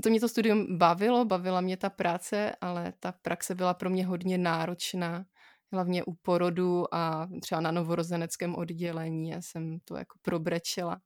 to 0.03 0.09
mě 0.09 0.19
to 0.19 0.29
studium 0.29 0.77
bavilo, 0.77 1.25
bavila 1.25 1.61
mě 1.61 1.77
ta 1.77 1.89
práce, 1.89 2.55
ale 2.61 2.93
ta 2.99 3.11
praxe 3.11 3.55
byla 3.55 3.73
pro 3.73 3.89
mě 3.89 4.05
hodně 4.05 4.37
náročná, 4.37 5.25
hlavně 5.72 6.03
u 6.03 6.13
porodu 6.13 6.95
a 6.95 7.29
třeba 7.41 7.62
na 7.62 7.72
novorozeneckém 7.72 8.55
oddělení. 8.55 9.29
Já 9.29 9.41
jsem 9.41 9.79
to 9.79 9.95
jako 9.95 10.19
probrečela. 10.22 11.01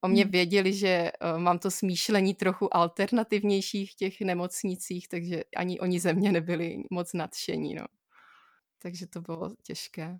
O 0.00 0.08
mě 0.08 0.22
hmm. 0.22 0.32
věděli, 0.32 0.72
že 0.72 1.10
uh, 1.12 1.38
mám 1.38 1.58
to 1.58 1.70
smýšlení 1.70 2.34
trochu 2.34 2.76
alternativnější 2.76 3.86
v 3.86 3.94
těch 3.94 4.20
nemocnicích, 4.20 5.08
takže 5.08 5.42
ani 5.56 5.80
oni 5.80 6.00
ze 6.00 6.12
mě 6.12 6.32
nebyli 6.32 6.82
moc 6.90 7.12
nadšení. 7.12 7.74
No. 7.74 7.84
Takže 8.82 9.06
to 9.06 9.20
bylo 9.20 9.50
těžké. 9.62 10.18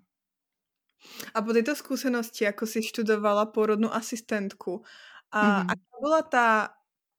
A 1.33 1.41
po 1.41 1.53
této 1.53 1.75
zkušenosti, 1.75 2.43
jako 2.43 2.65
si 2.65 2.83
študovala 2.83 3.45
porodnou 3.45 3.89
asistentku, 3.89 4.83
a 5.31 5.41
mm-hmm. 5.41 5.71
aká 5.71 5.97
byla 6.01 6.21
ta 6.21 6.69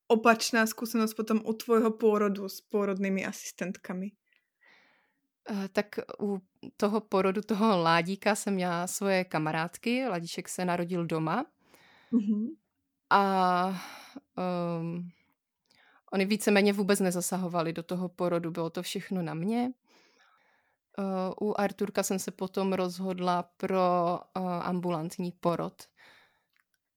opačná 0.07 0.67
zkušenost 0.67 1.15
potom 1.15 1.41
u 1.45 1.53
tvojho 1.53 1.91
pôrodu 1.91 2.49
s 2.49 2.61
pôrodnými 2.61 3.25
asistentkami? 3.25 4.12
Uh, 5.51 5.69
tak 5.73 5.87
u 6.21 6.41
toho 6.77 7.01
porodu 7.01 7.43
toho 7.43 7.83
Ládíka 7.83 8.35
jsem 8.35 8.55
měla 8.55 8.87
svoje 8.87 9.25
kamarádky. 9.25 10.09
Ladíček 10.09 10.49
se 10.49 10.65
narodil 10.65 11.07
doma. 11.07 11.47
Mm-hmm. 12.13 12.49
A 13.11 13.83
um, 14.81 15.11
oni 16.13 16.25
víceméně 16.25 16.73
vůbec 16.73 17.01
nezasahovali 17.01 17.73
do 17.73 17.83
toho 17.83 18.09
porodu. 18.09 18.51
Bylo 18.51 18.71
to 18.71 18.83
všechno 18.83 19.23
na 19.23 19.35
mě. 19.35 19.73
Uh, 20.99 21.49
u 21.49 21.61
Arturka 21.61 22.03
jsem 22.03 22.19
se 22.19 22.31
potom 22.31 22.73
rozhodla 22.73 23.43
pro 23.43 24.19
uh, 24.37 24.47
ambulantní 24.47 25.33
porod. 25.33 25.83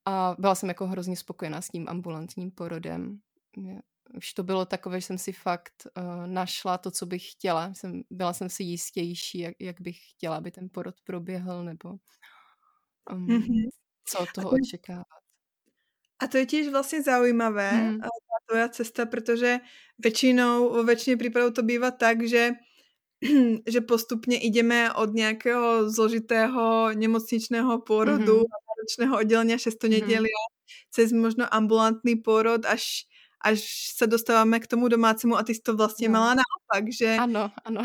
A 0.05 0.35
byla 0.39 0.55
jsem 0.55 0.69
jako 0.69 0.87
hrozně 0.87 1.15
spokojená 1.15 1.61
s 1.61 1.69
tím 1.69 1.85
ambulantním 1.89 2.51
porodem. 2.51 3.19
Už 4.13 4.33
to 4.33 4.43
bylo 4.43 4.65
takové, 4.65 5.01
že 5.01 5.07
jsem 5.07 5.17
si 5.17 5.31
fakt 5.31 5.87
uh, 5.97 6.27
našla 6.27 6.77
to, 6.77 6.91
co 6.91 7.05
bych 7.05 7.31
chtěla. 7.31 7.73
Jsem, 7.73 8.01
byla 8.09 8.33
jsem 8.33 8.49
si 8.49 8.63
jistější, 8.63 9.39
jak, 9.39 9.55
jak 9.59 9.81
bych 9.81 9.97
chtěla, 10.09 10.37
aby 10.37 10.51
ten 10.51 10.69
porod 10.71 10.95
proběhl, 11.03 11.63
nebo 11.63 11.89
um, 13.11 13.27
mm-hmm. 13.27 13.69
co 14.05 14.19
od 14.19 14.29
toho 14.35 14.47
a 14.47 14.51
to, 14.51 14.57
očekávat. 14.63 15.05
A 16.19 16.27
to 16.27 16.37
je 16.37 16.45
tiež 16.45 16.71
vlastně 16.71 17.03
zaujímavé, 17.03 17.71
mm. 17.71 17.99
ta 17.99 18.07
tvoja 18.49 18.69
cesta, 18.69 19.05
protože 19.05 19.59
většinou, 19.99 20.69
vo 20.69 20.83
většině 20.83 21.17
případů 21.17 21.51
to 21.51 21.63
bývá 21.63 21.91
tak, 21.91 22.27
že 22.27 22.51
že 23.67 23.81
postupně 23.81 24.39
ideme 24.39 24.93
od 24.93 25.13
nějakého 25.13 25.89
zložitého 25.91 26.89
nemocničného 26.93 27.79
pôrodu 27.81 28.37
mm-hmm 28.37 28.65
náročného 28.85 29.17
oddělení 29.17 29.59
6 29.59 29.83
mm. 29.83 29.89
neděli 29.89 30.29
cez 30.91 31.11
možno 31.11 31.53
ambulantný 31.53 32.15
porod 32.15 32.65
až 32.65 33.05
až 33.41 33.91
se 33.95 34.07
dostáváme 34.07 34.59
k 34.59 34.67
tomu 34.67 34.87
domácemu 34.87 35.37
a 35.37 35.43
ty 35.43 35.55
jsi 35.55 35.61
to 35.61 35.75
vlastně 35.75 36.09
no. 36.09 36.13
mala 36.13 36.33
naopak, 36.33 36.91
že 36.99 37.15
ano, 37.19 37.51
ano. 37.65 37.81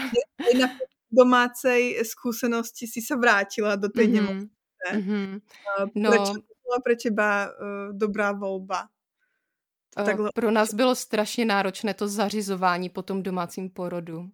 na 0.61 0.69
domácej 1.13 2.03
zkušenosti 2.05 2.87
si 2.87 3.01
se 3.01 3.17
vrátila 3.17 3.77
do 3.77 3.89
té 3.89 4.03
mm-hmm. 4.03 4.13
nemocnice. 4.13 4.51
Mm-hmm. 4.93 5.41
No. 5.95 6.11
Proč 6.11 6.29
to 6.29 6.33
byla 6.35 6.81
pro 6.85 6.97
teba 7.03 7.47
uh, 7.47 7.99
dobrá 7.99 8.33
volba? 8.33 8.89
To 9.95 10.05
takhle... 10.05 10.31
Pro 10.35 10.51
nás 10.51 10.75
bylo 10.75 10.95
strašně 10.95 11.45
náročné 11.45 11.95
to 11.95 12.09
zařizování 12.09 12.89
po 12.89 13.03
tom 13.03 13.23
domácím 13.23 13.71
porodu. 13.71 14.19
Uh, 14.19 14.31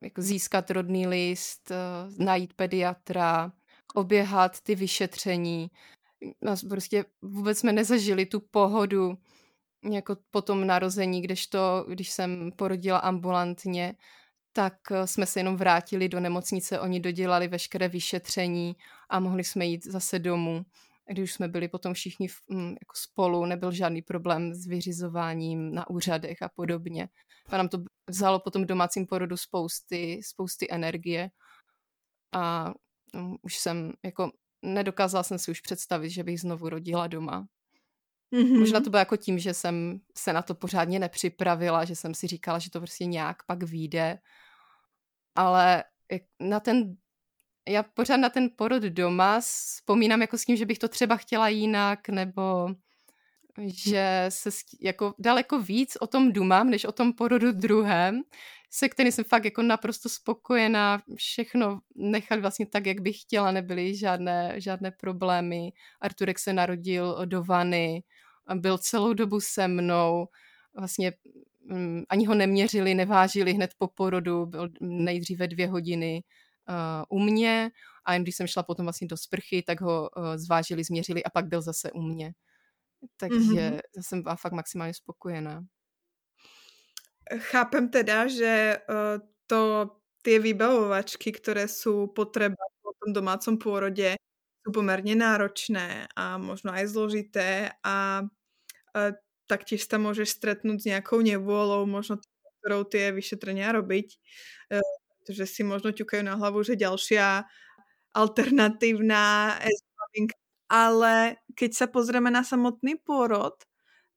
jako 0.00 0.22
získat 0.22 0.70
rodný 0.70 1.06
list, 1.06 1.70
uh, 1.70 2.24
najít 2.24 2.54
pediatra, 2.54 3.52
oběhat 3.94 4.60
ty 4.60 4.74
vyšetření. 4.74 5.70
Nás 6.42 6.62
prostě 6.62 7.04
vůbec 7.22 7.58
jsme 7.58 7.72
nezažili 7.72 8.26
tu 8.26 8.40
pohodu 8.40 9.18
jako 9.82 10.16
po 10.30 10.42
tom 10.42 10.66
narození, 10.66 11.22
kdežto, 11.22 11.84
když 11.88 12.10
jsem 12.10 12.52
porodila 12.56 12.98
ambulantně, 12.98 13.94
tak 14.52 14.74
eh, 14.90 15.06
jsme 15.06 15.26
se 15.26 15.40
jenom 15.40 15.56
vrátili 15.56 16.08
do 16.08 16.20
nemocnice, 16.20 16.80
oni 16.80 17.00
dodělali 17.00 17.48
veškeré 17.48 17.88
vyšetření 17.88 18.76
a 19.08 19.20
mohli 19.20 19.44
jsme 19.44 19.66
jít 19.66 19.84
zase 19.84 20.18
domů. 20.18 20.64
Když 21.12 21.32
jsme 21.32 21.48
byli 21.48 21.68
potom 21.68 21.94
všichni 21.94 22.28
v, 22.28 22.34
m, 22.50 22.68
jako 22.68 22.94
spolu, 22.94 23.44
nebyl 23.44 23.72
žádný 23.72 24.02
problém 24.02 24.54
s 24.54 24.66
vyřizováním 24.66 25.74
na 25.74 25.90
úřadech 25.90 26.42
a 26.42 26.48
podobně. 26.48 27.08
A 27.48 27.56
nám 27.56 27.68
to 27.68 27.78
vzalo 28.10 28.40
potom 28.40 28.66
domácím 28.66 29.06
porodu 29.06 29.36
spousty, 29.36 30.20
spousty 30.22 30.66
energie 30.70 31.30
a 32.32 32.74
um, 33.14 33.38
už 33.42 33.58
jsem 33.58 33.92
jako 34.04 34.30
nedokázala 34.62 35.22
jsem 35.22 35.38
si 35.38 35.50
už 35.50 35.60
představit, 35.60 36.10
že 36.10 36.24
bych 36.24 36.40
znovu 36.40 36.68
rodila 36.68 37.06
doma. 37.06 37.46
Mm-hmm. 38.32 38.58
Možná 38.58 38.80
to 38.80 38.90
bylo 38.90 38.98
jako 38.98 39.16
tím, 39.16 39.38
že 39.38 39.54
jsem 39.54 40.00
se 40.18 40.32
na 40.32 40.42
to 40.42 40.54
pořádně 40.54 40.98
nepřipravila, 40.98 41.84
že 41.84 41.96
jsem 41.96 42.14
si 42.14 42.26
říkala, 42.26 42.58
že 42.58 42.70
to 42.70 42.80
prostě 42.80 43.04
nějak 43.04 43.42
pak 43.46 43.62
vyjde. 43.62 44.18
Ale 45.34 45.84
na 46.40 46.60
ten 46.60 46.96
já 47.68 47.82
pořád 47.82 48.16
na 48.16 48.28
ten 48.28 48.50
porod 48.56 48.82
doma 48.82 49.40
vzpomínám 49.40 50.20
jako 50.20 50.38
s 50.38 50.44
tím, 50.44 50.56
že 50.56 50.66
bych 50.66 50.78
to 50.78 50.88
třeba 50.88 51.16
chtěla 51.16 51.48
jinak, 51.48 52.08
nebo 52.08 52.70
že 53.66 54.26
se 54.28 54.50
jako 54.80 55.14
daleko 55.18 55.62
víc 55.62 55.96
o 56.00 56.06
tom 56.06 56.32
dumám, 56.32 56.70
než 56.70 56.84
o 56.84 56.92
tom 56.92 57.12
porodu 57.12 57.52
druhém, 57.52 58.22
se 58.70 58.88
kterým 58.88 59.12
jsem 59.12 59.24
fakt 59.24 59.44
jako 59.44 59.62
naprosto 59.62 60.08
spokojená, 60.08 61.02
všechno 61.16 61.80
nechat 61.96 62.40
vlastně 62.40 62.66
tak, 62.66 62.86
jak 62.86 63.00
bych 63.00 63.20
chtěla, 63.20 63.52
nebyly 63.52 63.96
žádné, 63.96 64.54
žádné 64.56 64.90
problémy. 64.90 65.72
Arturek 66.00 66.38
se 66.38 66.52
narodil 66.52 67.26
do 67.26 67.44
vany, 67.44 68.02
byl 68.54 68.78
celou 68.78 69.12
dobu 69.12 69.40
se 69.40 69.68
mnou, 69.68 70.26
vlastně 70.74 71.12
um, 71.70 72.04
ani 72.08 72.26
ho 72.26 72.34
neměřili, 72.34 72.94
nevážili 72.94 73.52
hned 73.52 73.70
po 73.78 73.88
porodu, 73.88 74.46
byl 74.46 74.68
nejdříve 74.80 75.48
dvě 75.48 75.68
hodiny 75.68 76.22
uh, 76.68 77.18
u 77.18 77.22
mě 77.22 77.70
a 78.04 78.12
jen 78.12 78.22
když 78.22 78.36
jsem 78.36 78.46
šla 78.46 78.62
potom 78.62 78.86
vlastně 78.86 79.08
do 79.08 79.16
sprchy, 79.16 79.62
tak 79.62 79.80
ho 79.80 80.08
uh, 80.16 80.36
zvážili, 80.36 80.84
změřili 80.84 81.24
a 81.24 81.30
pak 81.30 81.46
byl 81.46 81.62
zase 81.62 81.92
u 81.92 82.02
mě. 82.02 82.32
Takže 83.16 83.40
mm-hmm. 83.40 83.80
jsem 84.00 84.22
byla 84.22 84.36
fakt 84.36 84.52
maximálně 84.52 84.94
spokojená. 84.94 85.64
Chápem 87.38 87.88
teda, 87.88 88.26
že 88.28 88.78
uh, 88.88 89.28
to 89.46 89.90
tie 90.22 90.38
vybavovačky, 90.42 91.32
ktoré 91.32 91.68
sú 91.70 92.10
potrebné 92.12 92.60
po 92.82 92.92
tom 93.00 93.16
domácom 93.16 93.56
pôrode, 93.56 94.16
sú 94.64 94.68
pomerne 94.68 95.14
náročné 95.14 96.08
a 96.12 96.36
možno 96.36 96.74
aj 96.74 96.84
zložité 96.88 97.72
a 97.80 98.28
uh, 98.98 99.14
taktiež 99.46 99.86
sa 99.86 100.02
môžeš 100.02 100.34
stretnúť 100.34 100.78
s 100.82 100.88
nejakou 100.90 101.22
nevôľou, 101.22 101.86
možno 101.86 102.18
ktorou 102.60 102.82
tie 102.90 103.14
vyšetrenia 103.14 103.70
robiť, 103.70 104.18
uh, 104.74 104.82
že 105.30 105.46
si 105.46 105.62
možno 105.62 105.94
ťukajú 105.94 106.26
na 106.26 106.34
hlavu, 106.34 106.66
že 106.66 106.74
ďalšia 106.74 107.46
alternatívna 108.16 109.54
ale 110.68 111.40
keď 111.56 111.70
sa 111.72 111.86
pozrieme 111.88 112.28
na 112.28 112.44
samotný 112.44 113.00
pôrod, 113.00 113.56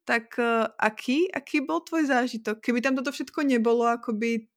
tak 0.04 0.36
uh, 0.36 0.68
aký, 0.76 1.32
aký 1.32 1.64
bol 1.64 1.80
tvoj 1.80 2.12
zážitok? 2.12 2.60
Keby 2.60 2.84
tam 2.84 3.00
toto 3.00 3.14
všetko 3.16 3.48
nebolo, 3.48 3.88
akoby 3.88 4.52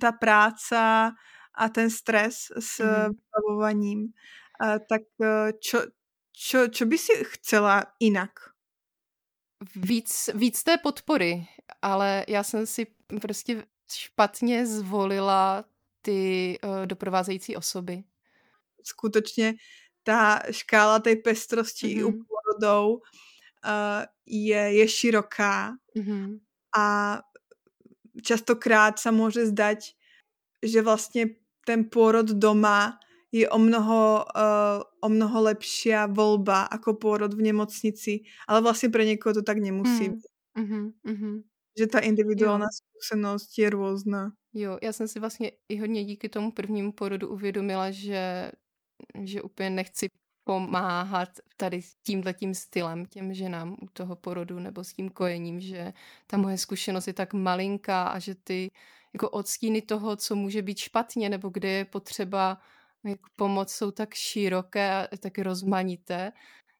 tá 0.00 0.16
práca 0.16 1.12
a 1.58 1.64
ten 1.68 1.92
stres 1.92 2.48
s 2.56 2.80
mm. 2.80 3.12
vybavovaním, 3.12 4.14
tak 4.58 5.04
čo, 5.60 5.92
čo, 6.32 6.58
čo 6.70 6.84
by 6.86 6.96
si 6.96 7.14
chcela 7.36 7.92
jinak? 7.98 8.57
Víc, 9.76 10.30
víc 10.34 10.62
té 10.62 10.78
podpory, 10.78 11.46
ale 11.82 12.24
já 12.28 12.42
jsem 12.42 12.66
si 12.66 12.86
prostě 13.20 13.64
špatně 13.92 14.66
zvolila 14.66 15.64
ty 16.02 16.58
uh, 16.64 16.86
doprovázející 16.86 17.56
osoby. 17.56 18.04
Skutečně 18.84 19.54
tá 20.02 20.40
škála 20.50 20.98
tej 20.98 21.16
pestrosti 21.16 22.00
mm-hmm. 22.00 22.06
u 22.08 22.10
pôrodov 22.24 22.84
uh, 22.96 24.08
je, 24.24 24.62
je 24.80 24.86
široká 24.88 25.76
mm-hmm. 25.96 26.40
a 26.72 26.86
častokrát 28.24 28.96
sa 28.96 29.12
môže 29.12 29.52
zdať, 29.52 29.92
že 30.64 30.80
vlastne 30.80 31.36
ten 31.68 31.84
pôrod 31.84 32.24
doma 32.24 32.96
je 33.32 33.48
o 33.48 33.58
mnoho, 33.58 34.24
uh, 34.36 34.82
o 35.00 35.08
mnoho 35.08 35.42
lepšia 35.42 36.06
voľba 36.08 36.64
ako 36.64 36.96
pôrod 36.96 37.34
v 37.36 37.52
nemocnici, 37.52 38.24
ale 38.48 38.64
vlastne 38.64 38.88
pre 38.88 39.04
niekoho 39.04 39.36
to 39.36 39.42
tak 39.44 39.60
nemusí 39.60 40.08
mm. 40.08 40.20
Mm-hmm, 40.58 40.84
mm-hmm. 41.06 41.34
Že 41.78 41.86
ta 41.86 41.98
individuální 41.98 42.64
zkušenost 42.72 43.58
je 43.58 43.70
různá. 43.70 44.32
Jo, 44.54 44.78
já 44.82 44.92
jsem 44.92 45.08
si 45.08 45.20
vlastně 45.20 45.52
i 45.68 45.76
hodně 45.76 46.04
díky 46.04 46.28
tomu 46.28 46.52
prvnímu 46.52 46.92
porodu 46.92 47.28
uvědomila, 47.28 47.90
že 47.90 48.50
že 49.22 49.42
úplně 49.42 49.70
nechci 49.70 50.08
pomáhat 50.44 51.28
tady 51.56 51.80
tímhletím 52.02 52.54
stylem 52.54 53.06
těm 53.06 53.34
ženám 53.34 53.76
u 53.82 53.86
toho 53.92 54.16
porodu 54.16 54.58
nebo 54.58 54.84
s 54.84 54.92
tím 54.92 55.10
kojením, 55.10 55.60
že 55.60 55.92
ta 56.26 56.36
moje 56.36 56.58
zkušenost 56.58 57.06
je 57.06 57.12
tak 57.12 57.34
malinká 57.34 58.04
a 58.08 58.18
že 58.18 58.34
ty 58.34 58.70
jako 59.14 59.30
odstíny 59.30 59.82
toho, 59.82 60.16
co 60.16 60.36
může 60.36 60.62
být 60.62 60.78
špatně 60.78 61.28
nebo 61.28 61.48
kde 61.48 61.68
je 61.68 61.84
potřeba 61.84 62.58
jako 63.04 63.30
pomoc, 63.36 63.72
jsou 63.72 63.90
tak 63.90 64.14
široké 64.14 65.08
a 65.08 65.16
tak 65.16 65.38
rozmanité, 65.38 66.32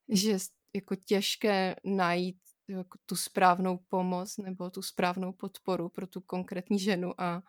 že 0.08 0.38
jako 0.74 0.94
těžké 0.94 1.76
najít 1.84 2.36
jako 2.68 2.98
tu 3.06 3.16
správnou 3.16 3.78
pomoc 3.88 4.36
nebo 4.36 4.70
tu 4.70 4.82
správnou 4.82 5.32
podporu 5.32 5.88
pro 5.88 6.06
tu 6.06 6.20
konkrétní 6.20 6.78
ženu 6.78 7.20
a 7.20 7.42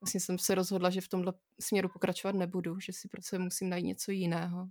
vlastně 0.00 0.20
jsem 0.20 0.38
se 0.38 0.54
rozhodla, 0.54 0.90
že 0.90 1.00
v 1.00 1.08
tomhle 1.08 1.32
směru 1.60 1.88
pokračovat 1.88 2.34
nebudu, 2.36 2.80
že 2.80 2.92
si 2.92 3.08
prostě 3.08 3.38
musím 3.38 3.68
najít 3.68 3.86
něco 3.86 4.10
jiného. 4.10 4.68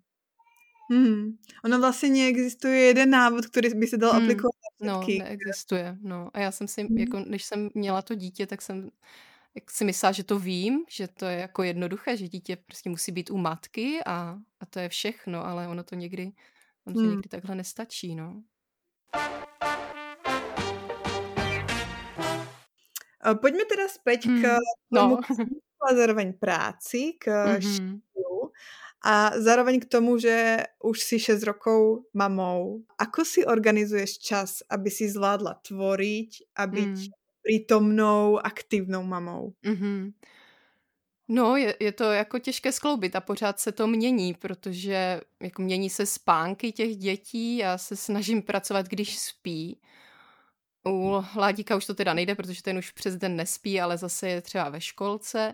Hmm. 0.92 1.38
Ono 1.66 1.80
vlastně 1.80 2.10
neexistuje 2.10 2.80
jeden 2.80 3.10
návod, 3.10 3.46
který 3.46 3.70
by 3.76 3.88
se 3.88 3.98
dal 3.98 4.12
hmm. 4.12 4.24
aplikovat 4.24 4.54
No, 4.84 5.02
neexistuje, 5.08 5.98
no. 6.02 6.30
A 6.34 6.39
já 6.39 6.52
jsem 6.52 6.68
si, 6.68 6.84
hmm. 6.84 6.98
jako, 6.98 7.20
když 7.20 7.44
jsem 7.44 7.70
měla 7.74 8.02
to 8.02 8.16
dítě, 8.16 8.48
tak 8.48 8.62
jsem 8.62 8.89
jak 9.56 9.72
si 9.72 9.86
myslela, 9.86 10.12
že 10.12 10.24
to 10.24 10.39
vím, 10.39 10.86
že 10.89 11.08
to 11.08 11.26
je 11.26 11.38
jako 11.38 11.63
jednoduché, 11.63 12.18
že 12.18 12.28
dítě 12.28 12.56
prostě 12.56 12.89
musí 12.89 13.12
být 13.12 13.32
u 13.32 13.38
matky 13.38 14.00
a, 14.06 14.38
a 14.60 14.66
to 14.66 14.80
je 14.80 14.89
všechno, 14.89 15.46
ale 15.46 15.68
ono 15.68 15.84
to 15.84 15.96
někdy, 15.96 16.32
ono 16.86 16.94
to 16.94 17.02
hmm. 17.02 17.10
někdy 17.10 17.30
takhle 17.30 17.56
nestačí, 17.56 18.16
no. 18.16 18.44
Poďme 23.24 23.63
teda 23.63 23.88
späť 23.88 24.28
mm, 24.28 24.42
k 24.44 24.60
tomu, 24.92 25.16
no. 25.16 25.48
a 25.80 25.96
zároveň 25.96 26.36
práci, 26.36 27.16
k 27.16 27.32
mm-hmm. 27.32 28.04
a 29.00 29.39
zároveň 29.39 29.80
k 29.80 29.88
tomu, 29.88 30.20
že 30.20 30.68
už 30.84 31.00
si 31.00 31.20
6 31.20 31.44
rokov 31.48 32.04
mamou. 32.12 32.84
Ako 33.00 33.24
si 33.24 33.48
organizuješ 33.48 34.20
čas, 34.20 34.60
aby 34.68 34.92
si 34.92 35.08
zvládla 35.08 35.56
tvoriť 35.63 36.52
a 36.56 36.68
byť 36.68 36.96
mm. 37.00 37.23
Prítomnou, 37.44 38.40
aktivnou 38.46 39.04
mamou? 39.04 39.54
Mm-hmm. 39.66 40.14
No, 41.28 41.58
je, 41.58 41.76
je 41.80 41.92
to 41.92 42.04
jako 42.04 42.40
těžké 42.40 42.72
skloubit 42.72 43.16
a 43.16 43.22
pořád 43.22 43.60
se 43.60 43.72
to 43.72 43.88
mění, 43.88 44.34
protože 44.34 45.22
jako 45.42 45.62
mění 45.62 45.90
se 45.90 46.06
spánky 46.06 46.72
těch 46.72 46.96
dětí, 46.98 47.58
já 47.58 47.78
se 47.78 47.96
snažím 47.96 48.42
pracovat, 48.42 48.86
když 48.88 49.20
spí, 49.20 49.80
u 50.88 51.24
Ládíka 51.36 51.76
už 51.76 51.86
to 51.86 51.94
teda 51.96 52.14
nejde, 52.14 52.36
protože 52.36 52.64
ten 52.64 52.78
už 52.78 52.92
přes 52.92 53.16
den 53.16 53.36
nespí, 53.36 53.82
ale 53.82 53.98
zase 53.98 54.30
je 54.30 54.42
třeba 54.42 54.70
ve 54.70 54.82
školce. 54.82 55.54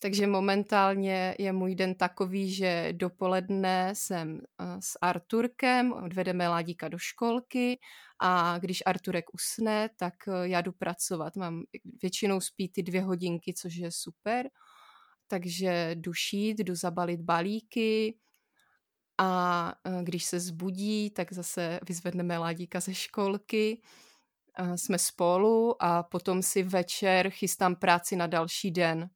Takže 0.00 0.26
momentálně 0.26 1.34
je 1.38 1.52
můj 1.52 1.74
den 1.74 1.94
takový, 1.94 2.54
že 2.54 2.88
dopoledne 2.92 3.90
jsem 3.94 4.40
eh, 4.60 4.64
s 4.80 4.98
Arturkem, 5.00 5.92
odvedeme 5.92 6.48
Ládíka 6.48 6.88
do 6.88 6.98
školky 6.98 7.78
a 8.18 8.58
když 8.58 8.82
Arturek 8.86 9.34
usne, 9.34 9.90
tak 9.96 10.14
eh, 10.28 10.48
já 10.48 10.60
jdu 10.60 10.72
pracovat. 10.72 11.36
Mám 11.36 11.62
většinou 12.02 12.40
spí 12.40 12.68
ty 12.68 12.82
dvě 12.82 13.02
hodinky, 13.02 13.54
což 13.54 13.74
je 13.74 13.90
super. 13.92 14.50
Takže 15.28 15.90
jdu 15.94 16.12
šít, 16.12 16.58
jdu 16.58 16.74
zabalit 16.74 17.20
balíky, 17.20 18.18
a 19.18 19.74
eh, 19.84 20.04
když 20.04 20.24
se 20.24 20.40
zbudí, 20.40 21.10
tak 21.10 21.32
zase 21.32 21.80
vyzvedneme 21.88 22.38
Ládíka 22.38 22.80
ze 22.80 22.94
školky 22.94 23.82
jsme 24.76 24.98
spolu 24.98 25.82
a 25.82 26.02
potom 26.02 26.42
si 26.42 26.62
večer 26.62 27.30
chystám 27.30 27.76
práci 27.76 28.16
na 28.16 28.26
další 28.26 28.70
den. 28.70 29.10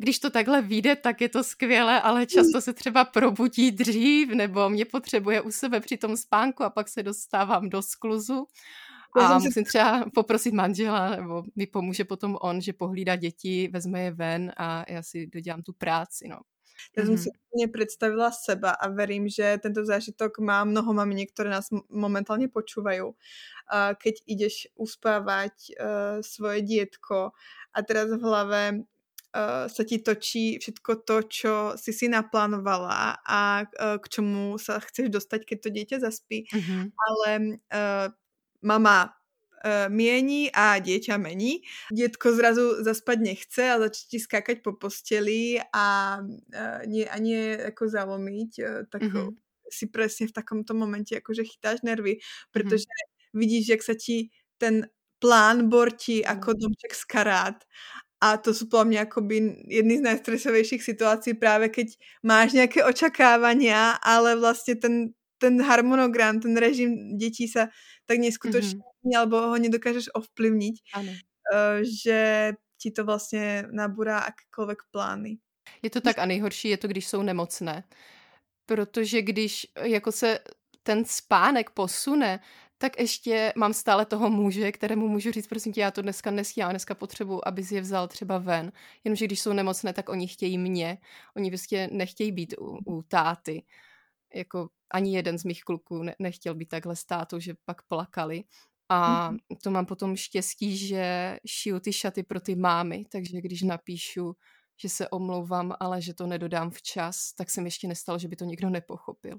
Když 0.00 0.18
to 0.18 0.30
takhle 0.32 0.64
vyjde, 0.64 0.96
tak 0.96 1.20
je 1.20 1.28
to 1.28 1.44
skvělé, 1.44 2.00
ale 2.00 2.26
často 2.26 2.60
se 2.60 2.72
třeba 2.72 3.04
probudí 3.04 3.70
dřív, 3.70 4.32
nebo 4.32 4.70
mě 4.72 4.84
potřebuje 4.84 5.40
u 5.40 5.52
sebe 5.52 5.80
při 5.80 5.96
tom 5.96 6.16
spánku 6.16 6.64
a 6.64 6.70
pak 6.70 6.88
se 6.88 7.02
dostávám 7.02 7.68
do 7.68 7.82
skluzu. 7.82 8.46
A 9.20 9.38
musím 9.38 9.64
třeba 9.64 10.04
poprosit 10.14 10.54
manžela, 10.54 11.16
nebo 11.16 11.42
mi 11.56 11.66
pomůže 11.66 12.04
potom 12.04 12.38
on, 12.40 12.60
že 12.60 12.72
pohlídá 12.72 13.16
děti, 13.16 13.68
vezme 13.68 14.00
je 14.00 14.10
ven 14.10 14.52
a 14.56 14.84
já 14.88 15.02
si 15.02 15.26
dodělám 15.26 15.62
tu 15.62 15.72
práci. 15.72 16.28
No. 16.28 16.40
Ja 16.96 17.04
som 17.04 17.14
mm-hmm. 17.14 17.20
si 17.20 17.28
úplne 17.28 17.66
predstavila 17.68 18.32
seba 18.32 18.72
a 18.72 18.88
verím, 18.88 19.28
že 19.28 19.60
tento 19.60 19.84
zážitok 19.84 20.40
má 20.40 20.64
mnoho 20.64 20.96
maminiek, 20.96 21.28
ktoré 21.28 21.52
nás 21.52 21.68
momentálne 21.92 22.48
počúvajú. 22.48 23.12
Keď 24.00 24.14
ideš 24.24 24.72
uspávať 24.80 25.54
uh, 25.76 26.24
svoje 26.24 26.64
dietko 26.64 27.36
a 27.70 27.78
teraz 27.84 28.08
v 28.10 28.22
hlave 28.24 28.60
uh, 29.34 29.70
sa 29.70 29.82
ti 29.86 30.02
točí 30.02 30.58
všetko 30.58 31.06
to, 31.06 31.16
čo 31.26 31.54
si 31.78 31.94
si 31.94 32.06
naplánovala 32.10 33.22
a 33.22 33.64
uh, 33.64 33.96
k 33.98 34.06
čomu 34.06 34.58
sa 34.58 34.82
chceš 34.82 35.10
dostať, 35.10 35.40
keď 35.46 35.58
to 35.62 35.68
dieťa 35.70 35.96
zaspí. 36.02 36.46
Mm-hmm. 36.50 36.82
Ale 36.94 37.28
uh, 37.70 38.06
mama 38.66 39.14
mieni 39.92 40.48
a 40.56 40.80
dieťa 40.80 41.20
mení. 41.20 41.60
Dietko 41.92 42.32
zrazu 42.32 42.80
zaspať 42.80 43.18
nechce 43.20 43.68
a 43.68 43.76
začne 43.76 44.08
ti 44.08 44.16
skákať 44.16 44.64
po 44.64 44.72
posteli 44.72 45.60
a 45.60 46.16
nie, 46.88 47.04
a 47.04 47.16
nie 47.20 47.60
ako 47.68 47.92
zalomiť, 47.92 48.50
tak 48.88 49.04
mm-hmm. 49.04 49.36
si 49.68 49.92
presne 49.92 50.32
v 50.32 50.36
takomto 50.40 50.72
momente 50.72 51.12
akože 51.12 51.44
chytáš 51.44 51.84
nervy, 51.84 52.24
pretože 52.48 52.88
mm-hmm. 52.88 53.36
vidíš, 53.36 53.64
jak 53.76 53.82
sa 53.84 53.92
ti 53.92 54.32
ten 54.56 54.88
plán 55.20 55.68
bortí 55.68 56.24
ako 56.24 56.56
domček 56.56 56.96
z 56.96 57.04
karát 57.04 57.60
a 58.20 58.36
to 58.36 58.52
sú 58.52 58.68
podľa 58.68 58.86
mňa 58.86 59.00
akoby 59.08 59.36
jedny 59.64 59.94
z 59.98 60.06
najstresovejších 60.06 60.84
situácií 60.84 61.34
práve 61.40 61.72
keď 61.72 61.96
máš 62.20 62.52
nejaké 62.52 62.84
očakávania, 62.84 63.96
ale 64.04 64.36
vlastne 64.36 64.76
ten, 64.76 64.94
ten 65.40 65.56
harmonogram, 65.64 66.40
ten 66.40 66.52
režim 66.52 67.16
detí 67.16 67.48
sa 67.48 67.72
tak 68.04 68.20
neskutočne 68.20 68.84
mm-hmm. 68.84 69.16
alebo 69.16 69.40
ho 69.40 69.56
nedokážeš 69.56 70.12
ovplyvniť, 70.12 70.74
ano. 70.92 71.12
Uh, 71.50 71.82
že 71.82 72.52
ti 72.82 72.90
to 72.90 73.04
vlastně 73.04 73.64
nabúrá 73.72 74.18
akékoľvek 74.18 74.78
plány. 74.90 75.36
Je 75.82 75.90
to 75.90 76.00
tak 76.00 76.18
a 76.18 76.26
nejhorší 76.26 76.68
je 76.68 76.76
to, 76.76 76.88
když 76.88 77.06
jsou 77.06 77.22
nemocné. 77.22 77.84
Protože 78.66 79.22
když 79.22 79.66
jako 79.82 80.12
se 80.12 80.38
ten 80.82 81.04
spánek 81.04 81.70
posune, 81.70 82.40
tak 82.82 83.00
ještě 83.00 83.52
mám 83.56 83.72
stále 83.72 84.06
toho 84.06 84.30
muže, 84.30 84.72
kterému 84.72 85.08
můžu 85.08 85.30
říct, 85.30 85.46
prosím 85.46 85.72
tě, 85.72 85.80
já 85.80 85.90
to 85.90 86.02
dneska 86.02 86.30
nestíhám, 86.30 86.70
dneska 86.70 86.94
potřebuji, 86.94 87.48
abys 87.48 87.72
je 87.72 87.80
vzal 87.80 88.08
třeba 88.08 88.38
ven. 88.38 88.72
Jenomže 89.04 89.24
když 89.24 89.40
jsou 89.40 89.52
nemocné, 89.52 89.92
tak 89.92 90.08
oni 90.08 90.28
chtějí 90.28 90.58
mě. 90.58 90.98
Oni 91.36 91.50
prostě 91.50 91.88
nechtějí 91.92 92.32
být 92.32 92.54
u, 92.58 92.78
u 92.86 93.02
táty. 93.02 93.64
Jako 94.34 94.68
ani 94.90 95.16
jeden 95.16 95.38
z 95.38 95.44
mých 95.44 95.64
kluků 95.64 96.02
ne, 96.02 96.14
nechtěl 96.18 96.54
být 96.54 96.68
takhle 96.68 96.96
s 96.96 97.04
tátou, 97.04 97.38
že 97.38 97.54
pak 97.64 97.82
plakali. 97.82 98.44
A 98.88 99.30
mhm. 99.30 99.38
to 99.62 99.70
mám 99.70 99.86
potom 99.86 100.16
štěstí, 100.16 100.76
že 100.76 101.36
šiju 101.46 101.80
ty 101.80 101.92
šaty 101.92 102.22
pro 102.22 102.40
ty 102.40 102.56
mámy, 102.56 103.04
takže 103.12 103.40
když 103.40 103.62
napíšu, 103.62 104.36
že 104.82 104.88
se 104.88 105.08
omlouvám, 105.08 105.74
ale 105.80 106.02
že 106.02 106.14
to 106.14 106.26
nedodám 106.26 106.70
včas, 106.70 107.32
tak 107.32 107.50
se 107.50 107.60
mi 107.60 107.66
ještě 107.66 107.88
nestalo, 107.88 108.18
že 108.18 108.28
by 108.28 108.36
to 108.36 108.44
někdo 108.44 108.70
nepochopil. 108.70 109.38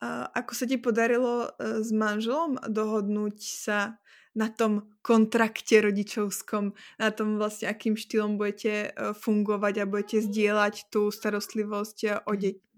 A 0.00 0.30
ako 0.30 0.54
sa 0.54 0.64
ti 0.66 0.78
podarilo 0.78 1.50
e, 1.50 1.82
s 1.82 1.90
manželom 1.90 2.54
dohodnúť 2.70 3.38
sa 3.42 3.98
na 4.38 4.46
tom 4.46 4.86
kontrakte 5.02 5.82
rodičovskom, 5.82 6.70
na 7.02 7.10
tom 7.10 7.42
vlastne, 7.42 7.66
akým 7.66 7.98
štýlom 7.98 8.38
budete 8.38 8.72
e, 8.72 8.88
fungovať 9.10 9.74
a 9.82 9.90
budete 9.90 10.22
sdílet 10.22 10.86
tu 10.90 11.10
starostlivosť 11.10 11.98
e, 12.04 12.10
o 12.24 12.32
mhm. 12.32 12.38
děti? 12.38 12.68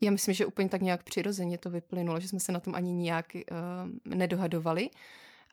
Já 0.00 0.10
myslím, 0.10 0.34
že 0.34 0.46
úplně 0.46 0.68
tak 0.68 0.82
nějak 0.82 1.02
přirozeně 1.02 1.58
to 1.58 1.70
vyplynulo, 1.70 2.20
že 2.20 2.28
jsme 2.28 2.40
se 2.40 2.52
na 2.52 2.60
tom 2.60 2.74
ani 2.74 2.92
nějak 2.92 3.26
uh, 3.34 4.14
nedohadovali. 4.14 4.90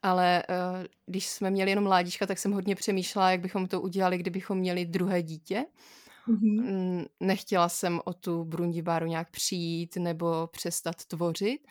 Ale 0.01 0.43
uh, 0.49 0.85
když 1.05 1.27
jsme 1.27 1.49
měli 1.49 1.71
jenom 1.71 1.83
mládička, 1.83 2.25
tak 2.25 2.37
jsem 2.37 2.51
hodně 2.51 2.75
přemýšlela, 2.75 3.31
jak 3.31 3.39
bychom 3.39 3.67
to 3.67 3.81
udělali, 3.81 4.17
kdybychom 4.17 4.57
měli 4.57 4.85
druhé 4.85 5.21
dítě. 5.21 5.65
Mm-hmm. 6.27 7.05
Nechtěla 7.19 7.69
jsem 7.69 7.99
o 8.05 8.13
tu 8.13 8.43
Brundibáru 8.45 9.05
nějak 9.05 9.31
přijít 9.31 9.95
nebo 9.95 10.47
přestat 10.47 11.05
tvořit. 11.05 11.61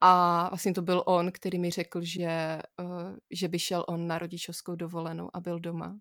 A 0.00 0.48
vlastně 0.48 0.74
to 0.74 0.82
byl 0.82 1.02
on, 1.06 1.32
který 1.32 1.58
mi 1.58 1.70
řekl, 1.70 2.00
že, 2.02 2.58
uh, 2.82 3.16
že 3.30 3.48
by 3.48 3.58
šel 3.58 3.84
on 3.88 4.06
na 4.06 4.18
rodičovskou 4.18 4.74
dovolenou 4.74 5.30
a 5.34 5.40
byl 5.40 5.60
doma. 5.60 5.98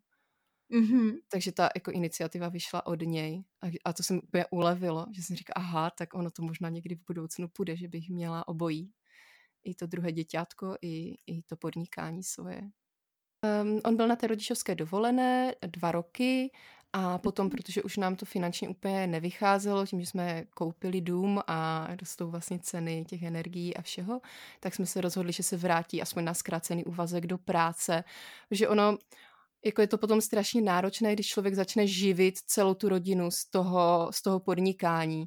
Mm-hmm. 0.71 1.13
Takže 1.29 1.51
ta 1.51 1.69
jako 1.75 1.91
iniciativa 1.91 2.49
vyšla 2.49 2.85
od 2.85 3.01
něj 3.01 3.43
a, 3.61 3.67
a 3.85 3.93
to 3.93 4.03
se 4.03 4.13
mi 4.13 4.21
úplně 4.21 4.45
ulevilo, 4.51 5.05
že 5.11 5.23
jsem 5.23 5.35
říkala, 5.35 5.65
aha, 5.65 5.89
tak 5.89 6.13
ono 6.13 6.31
to 6.31 6.41
možná 6.41 6.69
někdy 6.69 6.95
v 6.95 7.05
budoucnu 7.07 7.47
půjde, 7.47 7.75
že 7.75 7.87
bych 7.87 8.09
měla 8.09 8.47
obojí. 8.47 8.91
I 9.63 9.75
to 9.75 9.87
druhé 9.87 10.11
děťátko, 10.11 10.75
i, 10.81 11.15
i 11.27 11.41
to 11.41 11.57
podnikání 11.57 12.23
svoje. 12.23 12.61
Um, 13.63 13.81
on 13.85 13.95
byl 13.95 14.07
na 14.07 14.15
té 14.15 14.27
rodičovské 14.27 14.75
dovolené 14.75 15.55
dva 15.67 15.91
roky 15.91 16.51
a 16.93 17.17
potom, 17.17 17.49
protože 17.49 17.83
už 17.83 17.97
nám 17.97 18.15
to 18.15 18.25
finančně 18.25 18.69
úplně 18.69 19.07
nevycházelo, 19.07 19.85
tím, 19.85 20.01
že 20.01 20.05
jsme 20.07 20.45
koupili 20.49 21.01
dům 21.01 21.39
a 21.47 21.87
rostou 21.99 22.31
vlastně 22.31 22.59
ceny 22.59 23.05
těch 23.05 23.23
energií 23.23 23.77
a 23.77 23.81
všeho, 23.81 24.21
tak 24.59 24.75
jsme 24.75 24.85
se 24.85 25.01
rozhodli, 25.01 25.33
že 25.33 25.43
se 25.43 25.57
vrátí 25.57 26.01
aspoň 26.01 26.23
na 26.23 26.33
zkrácený 26.33 26.85
úvazek 26.85 27.27
do 27.27 27.37
práce. 27.37 28.03
Že 28.51 28.67
ono, 28.67 28.97
jako 29.65 29.81
je 29.81 29.87
to 29.87 29.97
potom 29.97 30.21
strašně 30.21 30.61
náročné, 30.61 31.13
když 31.13 31.27
člověk 31.27 31.55
začne 31.55 31.87
živit 31.87 32.37
celou 32.37 32.73
tu 32.73 32.89
rodinu 32.89 33.31
z 33.31 33.45
toho, 33.45 34.09
z 34.11 34.21
toho 34.21 34.39
podnikání. 34.39 35.25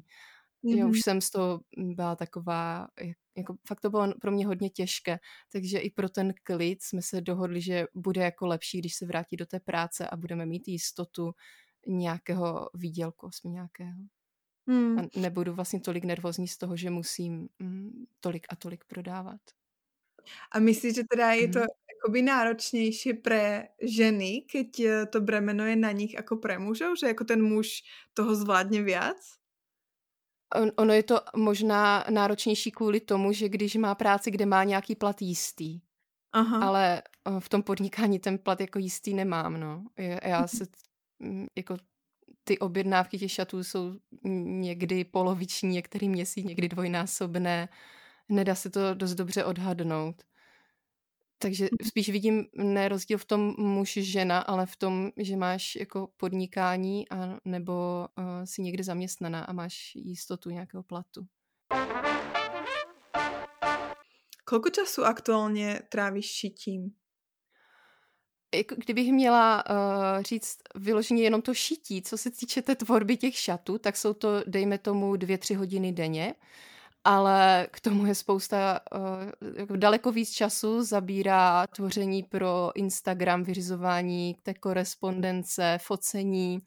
Mm-hmm. 0.63 0.77
Já 0.77 0.87
už 0.87 1.01
jsem 1.01 1.21
z 1.21 1.29
toho 1.29 1.59
byla 1.77 2.15
taková, 2.15 2.87
jako 3.37 3.55
fakt 3.67 3.81
to 3.81 3.89
bylo 3.89 4.13
pro 4.21 4.31
mě 4.31 4.47
hodně 4.47 4.69
těžké, 4.69 5.19
takže 5.51 5.79
i 5.79 5.89
pro 5.89 6.09
ten 6.09 6.33
klid 6.43 6.83
jsme 6.83 7.01
se 7.01 7.21
dohodli, 7.21 7.61
že 7.61 7.85
bude 7.95 8.21
jako 8.21 8.47
lepší, 8.47 8.79
když 8.79 8.95
se 8.95 9.05
vrátí 9.05 9.37
do 9.37 9.45
té 9.45 9.59
práce 9.59 10.07
a 10.07 10.17
budeme 10.17 10.45
mít 10.45 10.67
jistotu 10.67 11.31
nějakého 11.87 12.69
výdělku, 12.73 13.27
aspoň 13.27 13.51
nějakého. 13.51 13.99
Mm. 14.65 14.99
A 14.99 15.01
nebudu 15.15 15.53
vlastně 15.53 15.79
tolik 15.79 16.03
nervózní 16.03 16.47
z 16.47 16.57
toho, 16.57 16.77
že 16.77 16.89
musím 16.89 17.49
mm, 17.59 18.05
tolik 18.19 18.47
a 18.49 18.55
tolik 18.55 18.85
prodávat. 18.85 19.41
A 20.51 20.59
myslíš, 20.59 20.95
že 20.95 21.03
teda 21.11 21.31
je 21.31 21.47
to 21.47 21.59
mm 21.59 21.65
akoby 21.97 22.21
náročnější 22.21 23.13
pre 23.13 23.67
ženy, 23.81 24.45
keď 24.51 24.79
eh, 24.79 25.05
to 25.05 25.21
bremeno 25.21 25.65
je 25.65 25.75
na 25.75 25.91
nich 25.91 26.13
jako 26.13 26.37
pre 26.37 26.59
mužov, 26.59 26.97
že 26.99 27.07
jako 27.07 27.23
ten 27.23 27.43
muž 27.43 27.83
toho 28.13 28.35
zvládne 28.35 28.81
viac? 28.81 29.36
On, 30.55 30.71
ono 30.75 30.93
je 30.93 31.03
to 31.03 31.19
možná 31.35 32.05
náročnější 32.09 32.71
kvůli 32.71 32.99
tomu, 32.99 33.31
že 33.31 33.49
když 33.49 33.75
má 33.75 33.95
práci, 33.95 34.31
kde 34.31 34.45
má 34.45 34.63
nějaký 34.63 34.95
plat 34.95 35.21
jistý, 35.21 35.79
Aha. 36.33 36.67
ale 36.67 37.01
eh, 37.01 37.39
v 37.39 37.49
tom 37.49 37.63
podnikání 37.63 38.19
ten 38.19 38.37
plat 38.37 38.61
jako 38.61 38.79
jistý 38.79 39.13
nemám, 39.13 39.59
no. 39.59 39.83
Já 40.23 40.47
se 40.47 40.67
mm, 41.19 41.47
jako 41.57 41.77
ty 42.43 42.59
objednávky 42.59 43.17
těch 43.17 43.31
šatů 43.31 43.63
jsou 43.63 43.93
někdy 44.23 45.05
poloviční, 45.05 45.69
některý 45.69 46.09
měsíc, 46.09 46.45
někdy 46.45 46.69
dvojnásobné. 46.69 47.69
Nedá 48.29 48.55
se 48.55 48.69
to 48.69 48.93
dost 48.93 49.13
dobře 49.13 49.45
odhadnout. 49.45 50.23
Takže 51.39 51.63
mhm. 51.63 51.89
spíš 51.89 52.09
vidím 52.09 52.45
ne 52.55 52.89
rozdíl 52.89 53.17
v 53.17 53.25
tom 53.25 53.55
muž-žena, 53.57 54.39
ale 54.39 54.65
v 54.65 54.75
tom, 54.75 55.11
že 55.17 55.35
máš 55.35 55.75
jako 55.75 56.09
podnikání 56.17 57.09
a 57.09 57.39
nebo 57.45 58.07
uh, 58.17 58.25
si 58.45 58.61
někde 58.61 58.83
zaměstnaná 58.83 59.43
a 59.43 59.53
máš 59.53 59.91
jistotu 59.95 60.49
nějakého 60.49 60.83
platu. 60.83 61.27
Kolko 64.45 64.69
času 64.69 65.03
aktuálně 65.03 65.79
trávíš 65.89 66.25
šitím? 66.25 66.91
Jako 68.55 68.75
kdybych 68.75 69.11
měla 69.11 69.63
uh, 69.69 70.23
říct 70.23 70.57
vyloženě 70.75 71.23
jenom 71.23 71.41
to 71.41 71.53
šití, 71.53 72.01
co 72.01 72.17
se 72.17 72.31
týče 72.31 72.61
té 72.61 72.75
tvorby 72.75 73.17
těch 73.17 73.37
šatů, 73.37 73.77
tak 73.77 73.97
jsou 73.97 74.13
to, 74.13 74.43
dejme 74.47 74.77
tomu, 74.77 75.15
dvě, 75.15 75.37
tři 75.37 75.53
hodiny 75.53 75.91
denně. 75.91 76.35
Uh, 76.37 76.47
ale 77.07 77.67
k 77.71 77.79
tomu 77.79 78.05
je 78.05 78.15
spousta, 78.15 78.79
uh, 79.69 79.77
daleko 79.77 80.11
víc 80.11 80.31
času 80.31 80.83
zabírá 80.83 81.67
tvoření 81.67 82.23
pro 82.23 82.71
Instagram, 82.75 83.43
vyřizování 83.43 84.35
té 84.43 84.53
korespondence, 84.53 85.77
focení, 85.81 86.59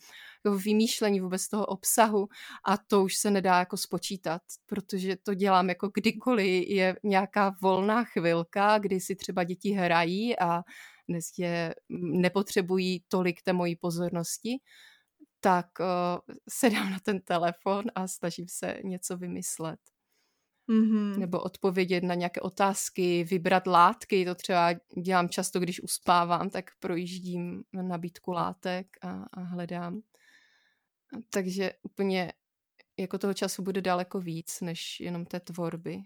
jako 0.44 0.58
vymýšlení 0.58 1.20
vůbec 1.20 1.48
toho 1.48 1.66
obsahu 1.66 2.28
a 2.66 2.76
to 2.76 3.02
už 3.02 3.16
se 3.16 3.30
nedá 3.30 3.58
jako 3.58 3.76
spočítat, 3.76 4.42
protože 4.66 5.16
to 5.16 5.34
dělám 5.34 5.68
jako 5.68 5.90
kdykoliv 5.94 6.68
je 6.68 6.96
nějaká 7.02 7.56
volná 7.62 8.04
chvilka, 8.04 8.78
kdy 8.78 9.00
si 9.00 9.16
třeba 9.16 9.44
děti 9.44 9.70
hrají 9.70 10.38
a 10.38 10.62
dnes 11.08 11.24
je 11.38 11.74
nepotřebují 11.98 13.04
tolik 13.08 13.42
té 13.42 13.52
mojí 13.52 13.76
pozornosti, 13.76 14.58
tak 15.40 15.66
uh, 15.80 15.86
se 16.48 16.70
dám 16.70 16.90
na 16.90 16.98
ten 17.02 17.20
telefon 17.20 17.84
a 17.94 18.08
snažím 18.08 18.46
se 18.48 18.76
něco 18.84 19.16
vymyslet. 19.16 19.80
Mm-hmm. 20.70 21.18
Nebo 21.18 21.40
odpovědět 21.40 22.04
na 22.04 22.14
nějaké 22.14 22.40
otázky, 22.40 23.24
vybrat 23.24 23.66
látky, 23.66 24.24
to 24.24 24.34
třeba 24.34 24.74
dělám 25.02 25.28
často, 25.28 25.60
když 25.60 25.82
uspávám, 25.82 26.50
tak 26.50 26.64
projíždím 26.80 27.64
nabídku 27.72 28.32
látek 28.32 28.86
a, 29.02 29.24
a 29.32 29.40
hledám. 29.40 30.00
Takže 31.30 31.72
úplně 31.82 32.32
jako 32.98 33.18
toho 33.18 33.34
času 33.34 33.62
bude 33.62 33.80
daleko 33.80 34.20
víc, 34.20 34.60
než 34.60 35.00
jenom 35.00 35.24
té 35.24 35.40
tvorby. 35.40 35.98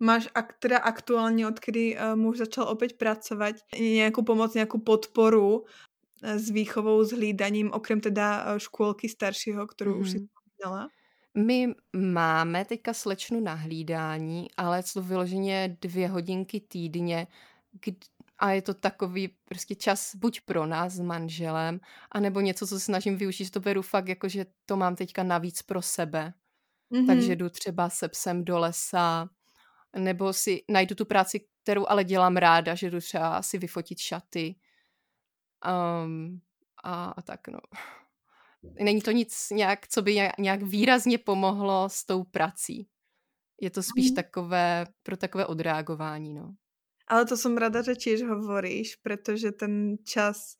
Máš 0.00 0.28
ak, 0.34 0.58
teda 0.58 0.78
aktuálně, 0.78 1.48
odkdy 1.48 1.96
uh, 1.96 2.16
muž 2.16 2.38
začal 2.38 2.68
opět 2.68 2.92
pracovat, 2.92 3.56
nějakou 3.80 4.22
pomoc, 4.22 4.54
nějakou 4.54 4.78
podporu 4.78 5.58
uh, 5.58 5.64
s 6.22 6.50
výchovou, 6.50 7.04
s 7.04 7.10
hlídaním, 7.10 7.72
okrem 7.72 8.00
teda 8.00 8.52
uh, 8.52 8.58
škůlky 8.58 9.08
staršího, 9.08 9.66
kterou 9.66 9.94
mm-hmm. 9.94 10.00
už 10.00 10.10
si 10.10 10.28
vzala? 10.58 10.88
My 11.34 11.74
máme 11.96 12.64
teďka 12.64 12.92
slečnu 12.92 13.40
na 13.40 13.54
hlídání, 13.54 14.48
ale 14.56 14.82
co 14.82 15.02
vyloženě 15.02 15.76
dvě 15.80 16.08
hodinky 16.08 16.60
týdně 16.60 17.26
a 18.38 18.50
je 18.50 18.62
to 18.62 18.74
takový 18.74 19.28
prostě 19.44 19.74
čas 19.74 20.14
buď 20.14 20.40
pro 20.40 20.66
nás 20.66 20.92
s 20.92 21.00
manželem, 21.00 21.80
anebo 22.12 22.40
něco, 22.40 22.66
co 22.66 22.74
se 22.78 22.84
snažím 22.84 23.16
využít, 23.16 23.44
že 23.44 23.50
to 23.50 23.60
beru 23.60 23.82
fakt 23.82 24.08
jako, 24.08 24.28
že 24.28 24.46
to 24.66 24.76
mám 24.76 24.96
teďka 24.96 25.22
navíc 25.22 25.62
pro 25.62 25.82
sebe. 25.82 26.32
Mm-hmm. 26.92 27.06
Takže 27.06 27.36
jdu 27.36 27.48
třeba 27.48 27.90
se 27.90 28.08
psem 28.08 28.44
do 28.44 28.58
lesa, 28.58 29.28
nebo 29.96 30.32
si 30.32 30.64
najdu 30.68 30.94
tu 30.94 31.04
práci, 31.04 31.40
kterou 31.62 31.86
ale 31.88 32.04
dělám 32.04 32.36
ráda, 32.36 32.74
že 32.74 32.90
jdu 32.90 33.00
třeba 33.00 33.42
si 33.42 33.58
vyfotit 33.58 33.98
šaty. 33.98 34.54
Um, 36.04 36.40
a, 36.84 37.04
a 37.04 37.22
tak 37.22 37.48
no 37.48 37.58
není 38.62 39.00
to 39.00 39.10
nic 39.10 39.50
nějak, 39.50 39.88
co 39.88 40.02
by 40.02 40.30
nějak 40.38 40.62
výrazně 40.62 41.18
pomohlo 41.18 41.88
s 41.88 42.04
tou 42.04 42.24
prací. 42.24 42.88
Je 43.60 43.70
to 43.70 43.82
spíš 43.82 44.10
mm. 44.10 44.14
takové, 44.14 44.86
pro 45.02 45.16
takové 45.16 45.46
odreagování, 45.46 46.34
no. 46.34 46.54
Ale 47.10 47.26
to 47.26 47.36
som 47.36 47.58
rada, 47.58 47.82
že 47.82 47.98
tiež 47.98 48.22
hovoríš, 48.22 49.02
pretože 49.02 49.50
ten 49.50 49.98
čas 50.06 50.54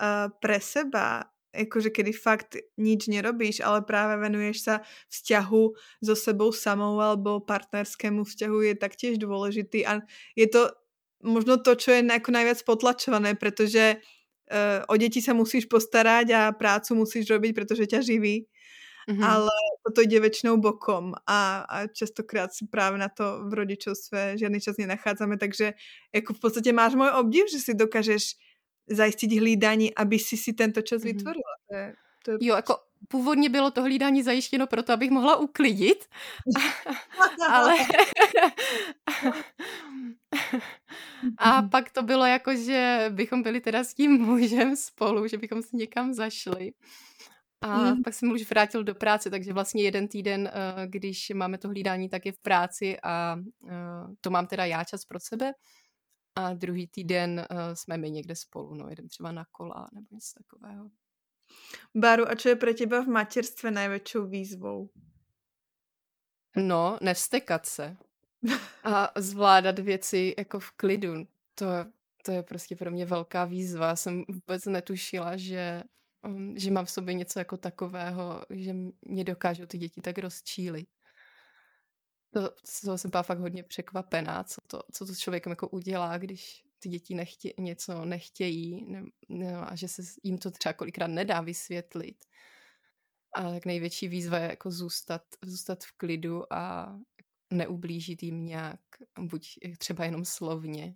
uh, 0.00 0.32
pre 0.40 0.56
seba, 0.56 1.28
jakože 1.52 1.92
kedy 1.92 2.12
fakt 2.16 2.56
nič 2.80 3.06
nerobíš, 3.06 3.60
ale 3.60 3.84
právě 3.84 4.16
venuješ 4.16 4.60
sa 4.60 4.80
vzťahu 5.12 5.64
so 6.00 6.16
sebou 6.16 6.52
samou 6.52 7.00
alebo 7.00 7.40
partnerskému 7.40 8.24
vzťahu 8.24 8.58
je 8.60 8.74
taktiež 8.74 9.18
dôležitý 9.20 9.84
a 9.86 10.00
je 10.36 10.46
to 10.48 10.72
možno 11.20 11.60
to, 11.60 11.76
čo 11.76 11.92
je 11.92 12.00
jako 12.00 12.30
najviac 12.32 12.62
potlačované, 12.62 13.34
protože 13.34 14.00
uh, 14.00 14.19
o 14.88 14.96
děti 14.96 15.22
sa 15.22 15.34
musíš 15.34 15.70
postarať 15.70 16.26
a 16.30 16.40
prácu 16.52 16.94
musíš 16.94 17.30
robiť, 17.30 17.54
protože 17.54 17.86
ťa 17.86 18.00
živí 18.00 18.50
mm-hmm. 19.10 19.24
ale 19.24 19.50
toto 19.86 20.00
jde 20.00 20.20
většinou 20.20 20.56
bokom 20.56 21.14
a, 21.26 21.66
a 21.68 21.86
častokrát 21.86 22.52
si 22.52 22.66
právě 22.66 22.98
na 22.98 23.08
to 23.08 23.44
v 23.48 23.54
rodičovstve 23.54 24.38
žádný 24.38 24.60
čas 24.60 24.76
nenachádzame, 24.76 25.36
takže 25.36 25.72
jako 26.14 26.34
v 26.34 26.40
podstatě 26.40 26.72
máš 26.72 26.94
můj 26.94 27.08
obdiv, 27.08 27.44
že 27.52 27.58
si 27.58 27.74
dokážeš 27.74 28.22
zajistit 28.90 29.38
hlídání, 29.38 29.94
aby 29.94 30.18
si 30.18 30.36
si 30.36 30.52
tento 30.52 30.82
čas 30.82 31.02
mm-hmm. 31.02 31.04
vytvorila. 31.04 31.54
To 31.70 31.76
je, 31.76 31.94
to 32.24 32.30
je... 32.30 32.36
Jo, 32.40 32.56
jako 32.56 32.76
původně 33.08 33.48
bylo 33.48 33.70
to 33.70 33.82
hlídání 33.82 34.22
zajištěno 34.22 34.66
proto, 34.66 34.92
abych 34.92 35.10
mohla 35.10 35.36
uklidit, 35.36 36.04
ale... 37.50 37.74
a 41.50 41.62
pak 41.62 41.90
to 41.90 42.02
bylo 42.02 42.26
jako, 42.26 42.56
že 42.56 43.10
bychom 43.10 43.42
byli 43.42 43.60
teda 43.60 43.84
s 43.84 43.94
tím 43.94 44.12
mužem 44.12 44.76
spolu, 44.76 45.26
že 45.26 45.38
bychom 45.38 45.62
si 45.62 45.76
někam 45.76 46.14
zašli. 46.14 46.72
A 47.60 47.76
mm. 47.76 48.02
pak 48.02 48.14
jsem 48.14 48.30
už 48.30 48.50
vrátil 48.50 48.84
do 48.84 48.94
práce, 48.94 49.30
takže 49.30 49.52
vlastně 49.52 49.82
jeden 49.82 50.08
týden, 50.08 50.50
eh, 50.52 50.86
když 50.86 51.30
máme 51.34 51.58
to 51.58 51.68
hlídání, 51.68 52.08
tak 52.08 52.26
je 52.26 52.32
v 52.32 52.38
práci 52.38 53.00
a 53.02 53.36
eh, 53.68 53.74
to 54.20 54.30
mám 54.30 54.46
teda 54.46 54.64
já 54.64 54.84
čas 54.84 55.04
pro 55.04 55.20
sebe. 55.20 55.52
A 56.34 56.54
druhý 56.54 56.86
týden 56.86 57.38
eh, 57.40 57.76
jsme 57.76 57.98
my 57.98 58.10
někde 58.10 58.36
spolu, 58.36 58.74
no, 58.74 58.88
jeden 58.88 59.08
třeba 59.08 59.32
na 59.32 59.44
kola 59.52 59.88
nebo 59.92 60.06
něco 60.10 60.32
takového. 60.38 60.90
Baru, 61.94 62.30
a 62.30 62.36
co 62.36 62.48
je 62.48 62.56
pro 62.56 62.74
tebe 62.74 63.04
v 63.04 63.08
materstve 63.08 63.70
největší 63.70 64.18
výzvou? 64.28 64.90
No, 66.56 66.98
nevstekat 67.02 67.66
se. 67.66 67.96
A 68.84 69.12
zvládat 69.16 69.78
věci 69.78 70.34
jako 70.38 70.60
v 70.60 70.70
klidu. 70.70 71.14
To, 71.60 71.66
to 72.24 72.32
je 72.32 72.42
prostě 72.42 72.76
pro 72.76 72.90
mě 72.90 73.06
velká 73.06 73.44
výzva. 73.44 73.96
Jsem 73.96 74.24
vůbec 74.28 74.64
netušila, 74.64 75.36
že 75.36 75.82
um, 76.26 76.58
že 76.58 76.70
mám 76.70 76.84
v 76.84 76.90
sobě 76.90 77.14
něco 77.14 77.38
jako 77.38 77.56
takového, 77.56 78.44
že 78.50 78.74
mě 79.02 79.24
dokážou 79.24 79.66
ty 79.66 79.78
děti 79.78 80.00
tak 80.00 80.18
rozčílit. 80.18 80.88
To, 82.34 82.50
to 82.84 82.98
jsem 82.98 83.10
byla 83.10 83.22
fakt 83.22 83.38
hodně 83.38 83.62
překvapená, 83.62 84.44
co 84.44 84.60
to, 84.66 84.82
co 84.92 85.06
to 85.06 85.14
s 85.14 85.18
člověkem 85.18 85.50
jako 85.50 85.68
udělá, 85.68 86.18
když 86.18 86.64
ty 86.78 86.88
děti 86.88 87.14
nechtě, 87.14 87.52
něco 87.58 88.04
nechtějí 88.04 88.84
ne, 88.90 89.02
ne, 89.28 89.56
a 89.56 89.76
že 89.76 89.88
se 89.88 90.02
jim 90.22 90.38
to 90.38 90.50
třeba 90.50 90.72
kolikrát 90.72 91.06
nedá 91.06 91.40
vysvětlit. 91.40 92.24
A 93.34 93.50
tak 93.50 93.66
největší 93.66 94.08
výzva 94.08 94.38
je 94.38 94.48
jako 94.48 94.70
zůstat, 94.70 95.22
zůstat 95.44 95.84
v 95.84 95.92
klidu 95.96 96.52
a 96.52 96.94
neublížit 97.52 98.22
jim 98.22 98.44
nějak, 98.44 98.80
buď 99.20 99.58
třeba 99.78 100.04
jenom 100.04 100.24
slovně. 100.24 100.94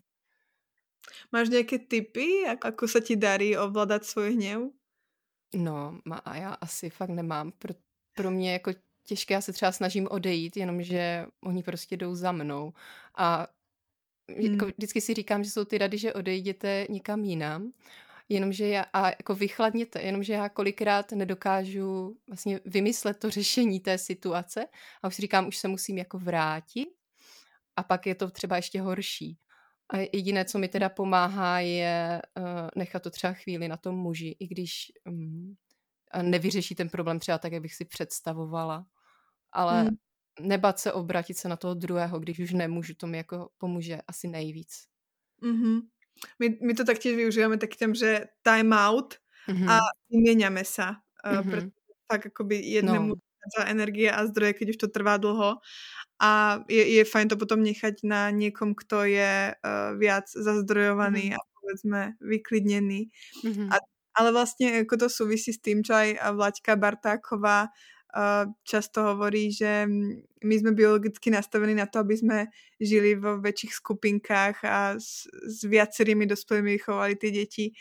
Máš 1.33 1.49
nějaké 1.49 1.79
typy, 1.79 2.41
jak, 2.47 2.65
ako 2.65 2.89
se 2.89 3.01
ti 3.01 3.17
darí 3.17 3.59
ovládat 3.59 4.05
svůj 4.05 4.33
hněv? 4.33 4.63
No, 5.55 6.01
má, 6.05 6.17
a 6.17 6.37
já 6.37 6.51
asi 6.51 6.91
fakt 6.91 7.11
nemám. 7.11 7.53
Pro, 7.53 7.75
pro 8.17 8.31
mě 8.31 8.53
jako 8.53 8.73
těžké, 9.07 9.35
já 9.35 9.41
se 9.41 9.53
třeba 9.53 9.73
snažím 9.73 10.09
odejít, 10.11 10.57
jenomže 10.57 11.27
oni 11.41 11.63
prostě 11.63 11.97
jdou 11.97 12.15
za 12.15 12.33
mnou. 12.33 12.73
A 13.15 13.47
hmm. 14.31 14.53
jako 14.53 14.67
vždycky 14.67 15.01
si 15.01 15.15
říkám, 15.15 15.45
že 15.45 15.51
jsou 15.51 15.65
ty 15.65 15.79
rady, 15.79 15.99
že 15.99 16.13
odejděte 16.13 16.87
někam 16.91 17.25
jinam, 17.25 17.73
jenomže 18.29 18.69
já, 18.69 18.87
a 18.93 19.09
jako 19.09 19.35
vychladněte, 19.35 20.03
jenomže 20.03 20.33
já 20.33 20.49
kolikrát 20.49 21.13
nedokážu 21.13 22.19
vlastně 22.29 22.61
vymyslet 22.65 23.19
to 23.19 23.31
řešení 23.31 23.81
té 23.81 23.99
situace 23.99 24.67
a 25.03 25.09
už 25.09 25.15
si 25.15 25.23
říkám, 25.23 25.49
už 25.49 25.57
se 25.57 25.69
musím 25.69 25.99
jako 25.99 26.19
vrátit 26.19 26.89
a 27.77 27.83
pak 27.83 28.07
je 28.07 28.15
to 28.15 28.31
třeba 28.31 28.57
ještě 28.57 28.81
horší. 28.81 29.39
A 29.93 29.97
jediné, 30.13 30.45
co 30.45 30.59
mi 30.59 30.69
teda 30.69 30.89
pomáhá, 30.89 31.61
je 31.61 32.23
uh, 32.39 32.45
nechat 32.77 33.03
to 33.03 33.11
třeba 33.11 33.33
chvíli 33.33 33.69
na 33.69 33.77
tom 33.77 33.95
muži, 33.95 34.37
i 34.41 34.47
když 34.47 34.93
um, 35.07 35.57
nevyřeší 36.23 36.75
ten 36.75 36.89
problém 36.89 37.19
třeba 37.19 37.39
tak, 37.39 37.53
jak 37.53 37.63
bych 37.63 37.75
si 37.75 37.85
představovala. 37.85 38.87
Ale 39.53 39.83
hmm. 39.83 39.97
nebat 40.41 40.79
se 40.79 40.93
obrátit 40.93 41.35
se 41.35 41.49
na 41.49 41.57
toho 41.57 41.75
druhého, 41.75 42.21
když 42.21 42.39
už 42.39 42.53
nemůžu, 42.53 42.95
to 42.95 43.07
mi 43.07 43.17
jako 43.17 43.49
pomůže 43.59 43.99
asi 44.09 44.29
nejvíc. 44.29 44.87
Mm-hmm. 45.43 45.81
My, 46.39 46.59
my 46.63 46.75
to 46.75 46.85
taktiež 46.85 47.17
využíváme 47.17 47.59
taky 47.59 47.77
tím, 47.77 47.95
že 47.95 48.25
time 48.43 48.73
out 48.73 49.15
mm-hmm. 49.49 49.71
a 49.71 49.79
vyměňame 50.11 50.65
se. 50.65 50.83
Uh, 50.83 51.33
mm-hmm. 51.33 51.71
tak 52.07 52.27
akoby 52.27 52.57
jednému 52.57 53.09
no. 53.09 53.15
Za 53.59 53.65
energie 53.65 54.13
a 54.13 54.27
zdroje, 54.27 54.53
keď 54.53 54.67
už 54.71 54.77
to 54.77 54.89
trvá 54.89 55.17
dlho 55.17 55.61
a 56.21 56.61
je, 56.69 56.85
je 57.01 57.05
fajn 57.05 57.29
to 57.29 57.37
potom 57.37 57.63
nechať 57.63 57.95
na 58.07 58.31
někom, 58.31 58.75
kto 58.75 59.05
je 59.05 59.55
uh, 59.55 59.99
viac 59.99 60.25
zazdrojovaný 60.31 61.31
mm. 61.31 61.35
a 61.35 61.39
povedzme 61.61 62.01
vyklidněný. 62.21 63.09
Mm-hmm. 63.45 63.69
A, 63.73 63.77
ale 64.15 64.33
vlastně 64.33 64.71
jako 64.71 64.97
to 64.97 65.11
souvisí 65.11 65.53
s 65.53 65.59
tím, 65.59 65.85
čo 65.85 65.95
aj 65.95 66.19
Vlaďka 66.33 66.77
Bartáková 66.77 67.63
uh, 67.63 68.53
často 68.65 69.03
hovorí, 69.03 69.53
že 69.53 69.87
my 70.45 70.55
jsme 70.55 70.73
biologicky 70.73 71.31
nastavení 71.31 71.75
na 71.75 71.87
to, 71.87 71.99
aby 71.99 72.17
jsme 72.17 72.47
žili 72.81 73.15
v 73.15 73.41
väčších 73.41 73.75
skupinkách 73.75 74.65
a 74.65 74.95
s, 75.01 75.27
s 75.49 75.65
viacerými 75.65 76.27
dospělými 76.27 76.71
vychovali 76.71 77.17
ty 77.17 77.31
děti. 77.31 77.71
A, 77.71 77.75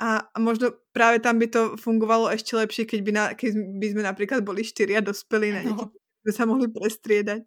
a 0.00 0.30
možno 0.38 0.70
právě 0.92 1.20
tam 1.20 1.38
by 1.38 1.46
to 1.46 1.76
fungovalo 1.76 2.30
ještě 2.30 2.56
lepší, 2.56 2.84
keď 2.84 3.02
by, 3.02 3.12
na, 3.12 3.34
keď 3.34 3.54
by 3.54 3.86
jsme 3.90 4.02
například 4.02 4.44
boli 4.44 4.64
štyria 4.64 5.00
dospělí 5.00 5.52
na. 5.52 5.62
No 5.62 5.90
jsme 6.22 6.32
se 6.32 6.46
mohli 6.46 6.68
prestriedať. 6.68 7.42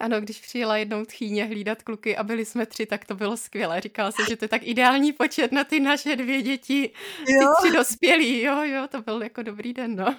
Ano, 0.00 0.20
když 0.20 0.40
přijela 0.40 0.76
jednou 0.76 1.04
tchýně 1.04 1.44
hlídat 1.44 1.82
kluky 1.82 2.16
a 2.16 2.22
byli 2.22 2.44
jsme 2.44 2.66
tři, 2.66 2.86
tak 2.86 3.04
to 3.04 3.14
bylo 3.14 3.36
skvělé. 3.36 3.80
Říkala 3.80 4.12
jsem, 4.12 4.26
že 4.28 4.36
to 4.36 4.44
je 4.44 4.48
tak 4.48 4.62
ideální 4.62 5.12
počet 5.12 5.52
na 5.52 5.64
ty 5.64 5.80
naše 5.80 6.16
dvě 6.16 6.42
děti, 6.42 6.92
ty 7.26 7.32
tři 7.60 7.72
dospělí. 7.72 8.42
Jo, 8.42 8.62
jo, 8.62 8.88
to 8.90 9.02
byl 9.02 9.22
jako 9.22 9.42
dobrý 9.42 9.72
den, 9.72 9.96
no. 9.96 10.16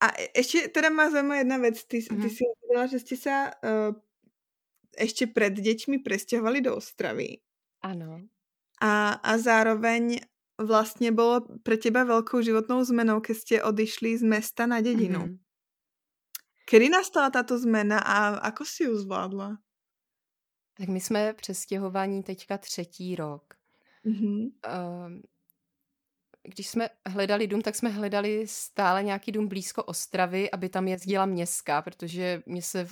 A 0.00 0.06
ještě 0.36 0.68
teda 0.68 0.90
má 0.90 1.10
zajímavá 1.10 1.36
jedna 1.36 1.56
věc. 1.56 1.84
Ty, 1.84 2.02
ty 2.02 2.14
mm. 2.14 2.30
si 2.30 2.36
říkala, 2.36 2.86
že 2.86 2.98
jste 2.98 3.16
se 3.16 3.50
uh, 3.90 3.96
ještě 5.00 5.26
před 5.26 5.54
děťmi 5.54 5.98
prestěhovali 5.98 6.60
do 6.60 6.76
Ostravy. 6.76 7.28
Ano. 7.82 8.20
A, 8.80 9.12
a 9.12 9.38
zároveň 9.38 10.20
vlastně 10.60 11.12
bylo 11.12 11.40
pro 11.62 11.76
těba 11.76 12.04
velkou 12.04 12.40
životnou 12.40 12.84
zmenou, 12.84 13.20
když 13.20 13.38
jste 13.38 13.62
odišli 13.62 14.18
z 14.18 14.22
města 14.22 14.66
na 14.66 14.80
dědinu. 14.80 15.18
Mm-hmm. 15.20 15.38
Kdy 16.70 16.88
nastala 16.88 17.30
tato 17.30 17.58
zmena 17.58 17.98
a 17.98 18.28
ako 18.36 18.64
si 18.64 18.84
ju 18.84 18.98
zvládla? 18.98 19.58
Tak 20.74 20.88
my 20.88 21.00
jsme 21.00 21.32
přestěhovaní 21.32 22.22
teďka 22.22 22.58
třetí 22.58 23.16
rok. 23.16 23.54
Mm-hmm. 24.06 24.50
Když 26.42 26.68
jsme 26.68 26.88
hledali 27.06 27.46
dům, 27.46 27.62
tak 27.62 27.74
jsme 27.74 27.90
hledali 27.90 28.46
stále 28.48 29.02
nějaký 29.02 29.32
dům 29.32 29.48
blízko 29.48 29.84
Ostravy, 29.84 30.50
aby 30.50 30.68
tam 30.68 30.88
jezdila 30.88 31.26
městská, 31.26 31.82
protože 31.82 32.42
mě 32.46 32.62
se... 32.62 32.88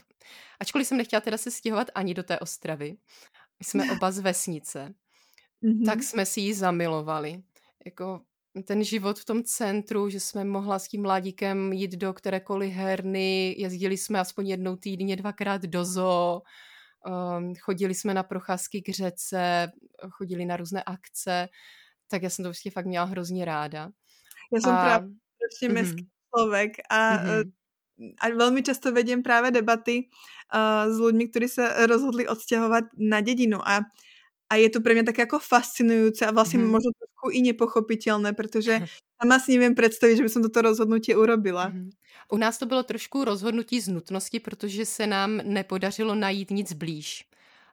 Ačkoliv 0.61 0.87
jsem 0.87 0.99
nechtěla 0.99 1.21
teda 1.21 1.39
se 1.39 1.51
stěhovat 1.51 1.89
ani 1.95 2.15
do 2.15 2.23
té 2.23 2.39
Ostravy, 2.39 2.97
my 3.59 3.65
jsme 3.65 3.85
oba 3.93 4.11
z 4.11 4.19
vesnice, 4.19 4.95
mm-hmm. 5.63 5.87
tak 5.87 6.03
jsme 6.03 6.27
si 6.27 6.41
ji 6.41 6.55
zamilovali. 6.55 7.43
Jako 7.85 8.21
ten 8.67 8.85
život 8.85 9.19
v 9.19 9.25
tom 9.25 9.45
centru, 9.45 10.09
že 10.09 10.21
jsme 10.21 10.45
mohla 10.45 10.79
s 10.79 10.89
tím 10.89 11.03
mladíkem 11.03 11.73
jít 11.73 11.93
do 11.93 12.13
kterékoliv 12.13 12.73
herny, 12.73 13.55
jezdili 13.59 13.97
jsme 13.97 14.21
aspoň 14.21 14.49
jednou 14.49 14.77
týdně, 14.77 15.17
dvakrát 15.17 15.63
do 15.63 15.85
zoo, 15.85 16.43
um, 17.39 17.55
chodili 17.55 17.95
jsme 17.95 18.15
na 18.15 18.23
procházky 18.23 18.83
k 18.83 18.89
řece, 18.89 19.73
chodili 20.11 20.47
na 20.47 20.57
různé 20.57 20.83
akce, 20.83 21.49
tak 22.09 22.23
já 22.23 22.31
jsem 22.31 22.43
to 22.43 22.49
prostě 22.49 22.71
fakt 22.71 22.87
měla 22.87 23.05
hrozně 23.05 23.45
ráda. 23.45 23.91
Já 24.55 24.61
jsem 24.61 24.73
a... 24.73 24.85
právě 24.85 25.11
strašně 25.35 25.69
mm-hmm. 25.69 25.73
městský 25.73 26.09
člověk 26.37 26.73
a 26.91 27.17
mm-hmm 27.17 27.53
a 28.19 28.29
velmi 28.29 28.63
často 28.63 28.93
vedím 28.93 29.23
právě 29.23 29.51
debaty 29.51 30.09
uh, 30.55 30.95
s 30.95 30.99
lidmi, 30.99 31.29
kteří 31.29 31.49
se 31.49 31.87
rozhodli 31.87 32.29
odstěhovat 32.29 32.85
na 32.99 33.21
dědinu 33.21 33.69
a 33.69 33.81
a 34.53 34.61
je 34.61 34.69
to 34.69 34.85
pre 34.85 34.93
mňa 34.93 35.09
tak 35.09 35.19
jako 35.25 35.41
fascinujúce 35.41 36.29
a 36.29 36.37
vlastne 36.37 36.61
mm. 36.61 36.69
možno 36.69 36.93
trošku 36.93 37.33
i 37.33 37.41
nepochopiteľné, 37.41 38.37
protože 38.37 38.85
sama 39.17 39.41
si 39.41 39.57
nevím 39.57 39.73
představit, 39.73 40.21
že 40.21 40.23
by 40.23 40.29
som 40.29 40.45
toto 40.45 40.61
rozhodnutí 40.61 41.17
urobila. 41.17 41.73
Mm. 41.73 41.91
U 42.29 42.37
nás 42.37 42.59
to 42.59 42.67
bylo 42.67 42.83
trošku 42.83 43.25
rozhodnutí 43.25 43.81
z 43.81 43.89
nutnosti, 43.89 44.41
protože 44.41 44.85
se 44.85 45.07
nám 45.07 45.41
nepodařilo 45.45 46.15
najít 46.15 46.51
nic 46.51 46.73
blíž. 46.73 47.25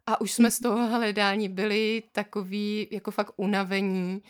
A 0.07 0.21
už 0.21 0.31
jsme 0.31 0.51
z 0.51 0.59
toho 0.59 0.87
hledání 0.87 1.49
byli 1.49 2.03
takový 2.11 2.87
jako 2.91 3.11
fakt 3.11 3.33
unavení, 3.35 4.21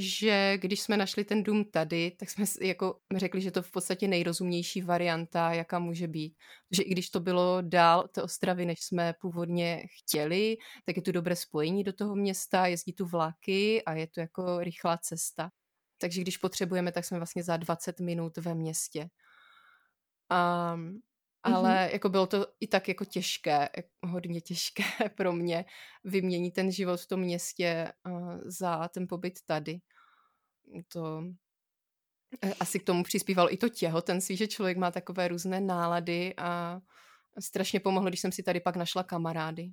že 0.00 0.58
když 0.58 0.80
jsme 0.80 0.96
našli 0.96 1.24
ten 1.24 1.42
dům 1.42 1.64
tady, 1.64 2.10
tak 2.18 2.30
jsme 2.30 2.44
jako 2.60 3.00
řekli, 3.16 3.40
že 3.40 3.50
to 3.50 3.62
v 3.62 3.70
podstatě 3.70 4.08
nejrozumnější 4.08 4.82
varianta, 4.82 5.52
jaká 5.52 5.78
může 5.78 6.08
být. 6.08 6.36
Že 6.70 6.82
i 6.82 6.90
když 6.90 7.10
to 7.10 7.20
bylo 7.20 7.62
dál 7.62 8.08
té 8.08 8.22
Ostravy, 8.22 8.66
než 8.66 8.80
jsme 8.80 9.14
původně 9.20 9.82
chtěli, 9.98 10.56
tak 10.84 10.96
je 10.96 11.02
tu 11.02 11.12
dobré 11.12 11.36
spojení 11.36 11.84
do 11.84 11.92
toho 11.92 12.16
města, 12.16 12.66
jezdí 12.66 12.92
tu 12.92 13.06
vlaky 13.06 13.82
a 13.84 13.94
je 13.94 14.06
to 14.06 14.20
jako 14.20 14.58
rychlá 14.60 14.98
cesta. 14.98 15.50
Takže 16.00 16.20
když 16.20 16.36
potřebujeme, 16.36 16.92
tak 16.92 17.04
jsme 17.04 17.18
vlastně 17.18 17.42
za 17.42 17.56
20 17.56 18.00
minut 18.00 18.36
ve 18.36 18.54
městě. 18.54 19.08
Um, 20.74 21.00
ale 21.54 21.70
mm-hmm. 21.70 21.92
jako 21.92 22.08
bylo 22.08 22.26
to 22.26 22.46
i 22.60 22.66
tak 22.66 22.88
jako 22.88 23.04
těžké, 23.04 23.68
hodně 24.02 24.40
těžké 24.40 24.82
pro 25.16 25.32
mě 25.32 25.64
vyměnit 26.04 26.54
ten 26.54 26.72
život 26.72 27.00
v 27.00 27.06
tom 27.06 27.20
městě 27.20 27.92
uh, 28.06 28.38
za 28.44 28.88
ten 28.88 29.06
pobyt 29.08 29.38
tady. 29.46 29.80
To 30.92 31.22
eh, 32.42 32.54
asi 32.60 32.78
k 32.80 32.84
tomu 32.84 33.02
přispíval 33.02 33.48
i 33.50 33.56
to 33.56 33.68
těhotenství, 33.68 34.36
že 34.36 34.48
člověk 34.48 34.76
má 34.76 34.90
takové 34.90 35.28
různé 35.28 35.60
nálady 35.60 36.34
a 36.36 36.80
strašně 37.40 37.80
pomohlo, 37.80 38.08
když 38.08 38.20
jsem 38.20 38.32
si 38.32 38.42
tady 38.42 38.60
pak 38.60 38.76
našla 38.76 39.02
kamarády. 39.02 39.72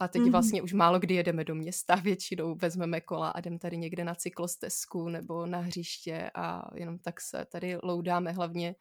A 0.00 0.08
teď 0.08 0.22
mm-hmm. 0.22 0.32
vlastně 0.32 0.62
už 0.62 0.72
málo 0.72 0.98
kdy 0.98 1.14
jedeme 1.14 1.44
do 1.44 1.54
města, 1.54 1.94
většinou 2.02 2.54
vezmeme 2.54 3.00
kola 3.00 3.30
a 3.30 3.40
jdeme 3.40 3.58
tady 3.58 3.76
někde 3.76 4.04
na 4.04 4.14
cyklostezku 4.14 5.08
nebo 5.08 5.46
na 5.46 5.58
hřiště 5.58 6.30
a 6.34 6.70
jenom 6.74 6.98
tak 6.98 7.20
se 7.20 7.44
tady 7.44 7.78
loudáme 7.82 8.32
hlavně 8.32 8.74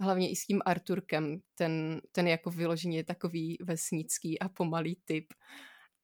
hlavně 0.00 0.30
i 0.30 0.36
s 0.36 0.46
tím 0.46 0.60
Arturkem, 0.64 1.40
ten, 1.54 2.00
ten 2.12 2.28
jako 2.28 2.50
vyloženě 2.50 3.04
takový 3.04 3.58
vesnický 3.62 4.38
a 4.38 4.48
pomalý 4.48 4.96
typ. 5.04 5.26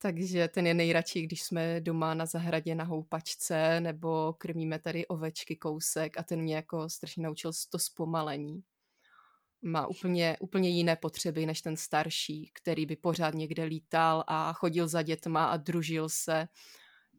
Takže 0.02 0.48
ten 0.48 0.66
je 0.66 0.74
nejradši, 0.74 1.22
když 1.22 1.42
jsme 1.42 1.80
doma 1.80 2.14
na 2.14 2.26
zahradě 2.26 2.74
na 2.74 2.84
houpačce 2.84 3.80
nebo 3.80 4.32
krmíme 4.38 4.78
tady 4.78 5.06
ovečky 5.06 5.56
kousek 5.56 6.18
a 6.18 6.22
ten 6.22 6.40
mě 6.40 6.56
jako 6.56 6.90
strašně 6.90 7.22
naučil 7.22 7.52
to 7.70 7.78
zpomalení. 7.78 8.62
Má 9.62 9.86
úplně, 9.86 10.36
úplně 10.40 10.68
jiné 10.68 10.96
potřeby 10.96 11.46
než 11.46 11.60
ten 11.60 11.76
starší, 11.76 12.50
který 12.54 12.86
by 12.86 12.96
pořád 12.96 13.34
někde 13.34 13.64
lítal 13.64 14.24
a 14.26 14.52
chodil 14.52 14.88
za 14.88 15.02
dětma 15.02 15.46
a 15.46 15.56
družil 15.56 16.08
se 16.08 16.48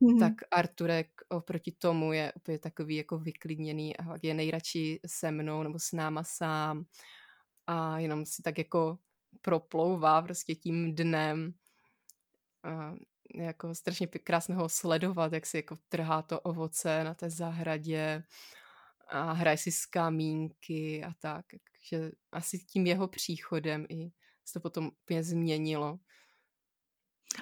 mm-hmm. 0.02 0.20
tak 0.20 0.34
Arturek 0.52 1.08
oproti 1.30 1.72
tomu 1.72 2.14
je 2.14 2.34
úplně 2.36 2.60
takový 2.60 2.96
jako 2.96 3.18
vyklidněný 3.18 3.98
a 3.98 4.04
je 4.22 4.34
nejradši 4.34 5.00
se 5.06 5.32
mnou 5.32 5.64
nebo 5.64 5.80
s 5.80 5.92
náma 5.92 6.24
sám 6.24 6.86
a 7.68 8.00
jenom 8.00 8.26
si 8.26 8.42
tak 8.42 8.58
jako 8.58 8.98
proplouvá 9.42 10.22
prostě 10.22 10.56
tím 10.56 10.96
dnem. 10.96 11.54
A 12.64 12.94
jako 13.36 13.76
strašně 13.76 14.08
krásného 14.08 14.70
sledovat, 14.70 15.34
jak 15.34 15.46
si 15.46 15.58
jako 15.58 15.78
trhá 15.90 16.22
to 16.22 16.40
ovoce 16.40 17.04
na 17.04 17.14
té 17.14 17.30
zahradě 17.30 18.24
a 19.08 19.32
hraje 19.32 19.58
si 19.58 19.72
s 19.72 19.86
kamínky 19.86 21.04
a 21.04 21.14
tak. 21.20 21.46
Takže 21.72 22.12
asi 22.32 22.60
tím 22.60 22.88
jeho 22.88 23.08
příchodem 23.08 23.86
i 23.90 24.12
se 24.46 24.54
to 24.54 24.60
potom 24.60 24.92
úplně 25.04 25.24
změnilo. 25.24 26.00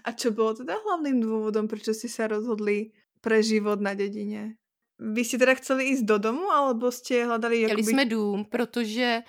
A 0.04 0.12
čo 0.12 0.32
bolo 0.32 0.54
teda 0.54 0.78
hlavným 0.78 1.17
dôvodom, 1.21 1.65
prečo 1.65 1.93
ste 1.93 2.08
sa 2.08 2.30
rozhodli 2.30 2.93
pre 3.21 3.41
život 3.43 3.82
na 3.82 3.97
dedine? 3.97 4.56
Vy 4.99 5.25
jste 5.25 5.38
teda 5.38 5.54
chceli 5.56 5.86
jít 5.86 6.06
do 6.06 6.17
domu, 6.17 6.52
alebo 6.52 6.91
jste 6.91 7.25
hledali... 7.25 7.62
Jakoby... 7.62 7.82
Chtěli 7.82 7.93
jsme 7.93 8.06
dům, 8.06 8.45
protože 8.45 9.23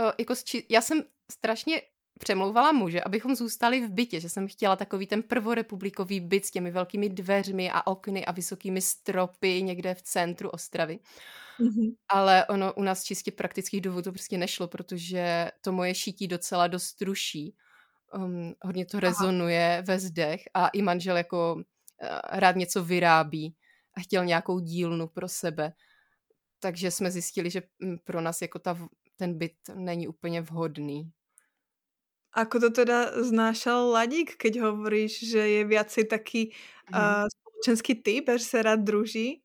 uh, 0.00 0.12
jako 0.18 0.34
či... 0.44 0.66
já 0.68 0.80
jsem 0.80 1.02
strašně 1.32 1.82
přemlouvala 2.18 2.72
muže, 2.72 3.00
abychom 3.02 3.34
zůstali 3.34 3.80
v 3.80 3.90
bytě, 3.90 4.20
že 4.20 4.28
jsem 4.28 4.48
chtěla 4.48 4.76
takový 4.76 5.06
ten 5.06 5.22
prvorepublikový 5.22 6.20
byt 6.20 6.44
s 6.44 6.50
těmi 6.50 6.70
velkými 6.70 7.08
dveřmi 7.08 7.70
a 7.70 7.86
okny 7.86 8.24
a 8.24 8.32
vysokými 8.32 8.80
stropy 8.80 9.62
někde 9.62 9.94
v 9.94 10.02
centru 10.02 10.48
Ostravy. 10.48 10.98
Mm-hmm. 11.60 11.94
Ale 12.08 12.46
ono 12.46 12.72
u 12.74 12.82
nás 12.82 13.04
čistě 13.04 13.30
praktických 13.30 13.80
důvodů 13.80 14.12
prostě 14.12 14.38
nešlo, 14.38 14.68
protože 14.68 15.50
to 15.60 15.72
moje 15.72 15.94
šítí 15.94 16.28
docela 16.28 16.66
dost 16.66 17.02
ruší 17.02 17.56
um, 18.14 18.54
hodně 18.62 18.86
to 18.86 19.00
rezonuje 19.00 19.72
Aha. 19.72 19.82
ve 19.86 19.98
zdech 19.98 20.40
a 20.54 20.68
i 20.68 20.82
manžel 20.82 21.16
jako 21.16 21.54
uh, 21.54 21.60
rád 22.32 22.56
něco 22.56 22.84
vyrábí 22.84 23.56
a 23.96 24.00
chtěl 24.00 24.24
nějakou 24.24 24.58
dílnu 24.58 25.08
pro 25.08 25.28
sebe. 25.28 25.72
Takže 26.60 26.90
jsme 26.90 27.10
zjistili, 27.10 27.50
že 27.50 27.62
mm, 27.78 27.98
pro 28.04 28.20
nás 28.20 28.42
jako 28.42 28.58
ta, 28.58 28.88
ten 29.16 29.38
byt 29.38 29.56
není 29.74 30.08
úplně 30.08 30.42
vhodný. 30.42 31.12
Ako 32.34 32.60
to 32.60 32.70
teda 32.70 33.22
znášel 33.22 33.94
Ladík, 33.94 34.34
keď 34.34 34.66
hovoríš, 34.66 35.22
že 35.22 35.38
je 35.38 35.62
viacej 35.64 36.04
taký 36.10 36.50
mm. 36.90 36.98
uh, 36.98 37.30
spoločenský 37.30 37.94
typ, 37.94 38.26
že 38.26 38.44
se 38.44 38.62
rád 38.62 38.82
druží? 38.82 39.43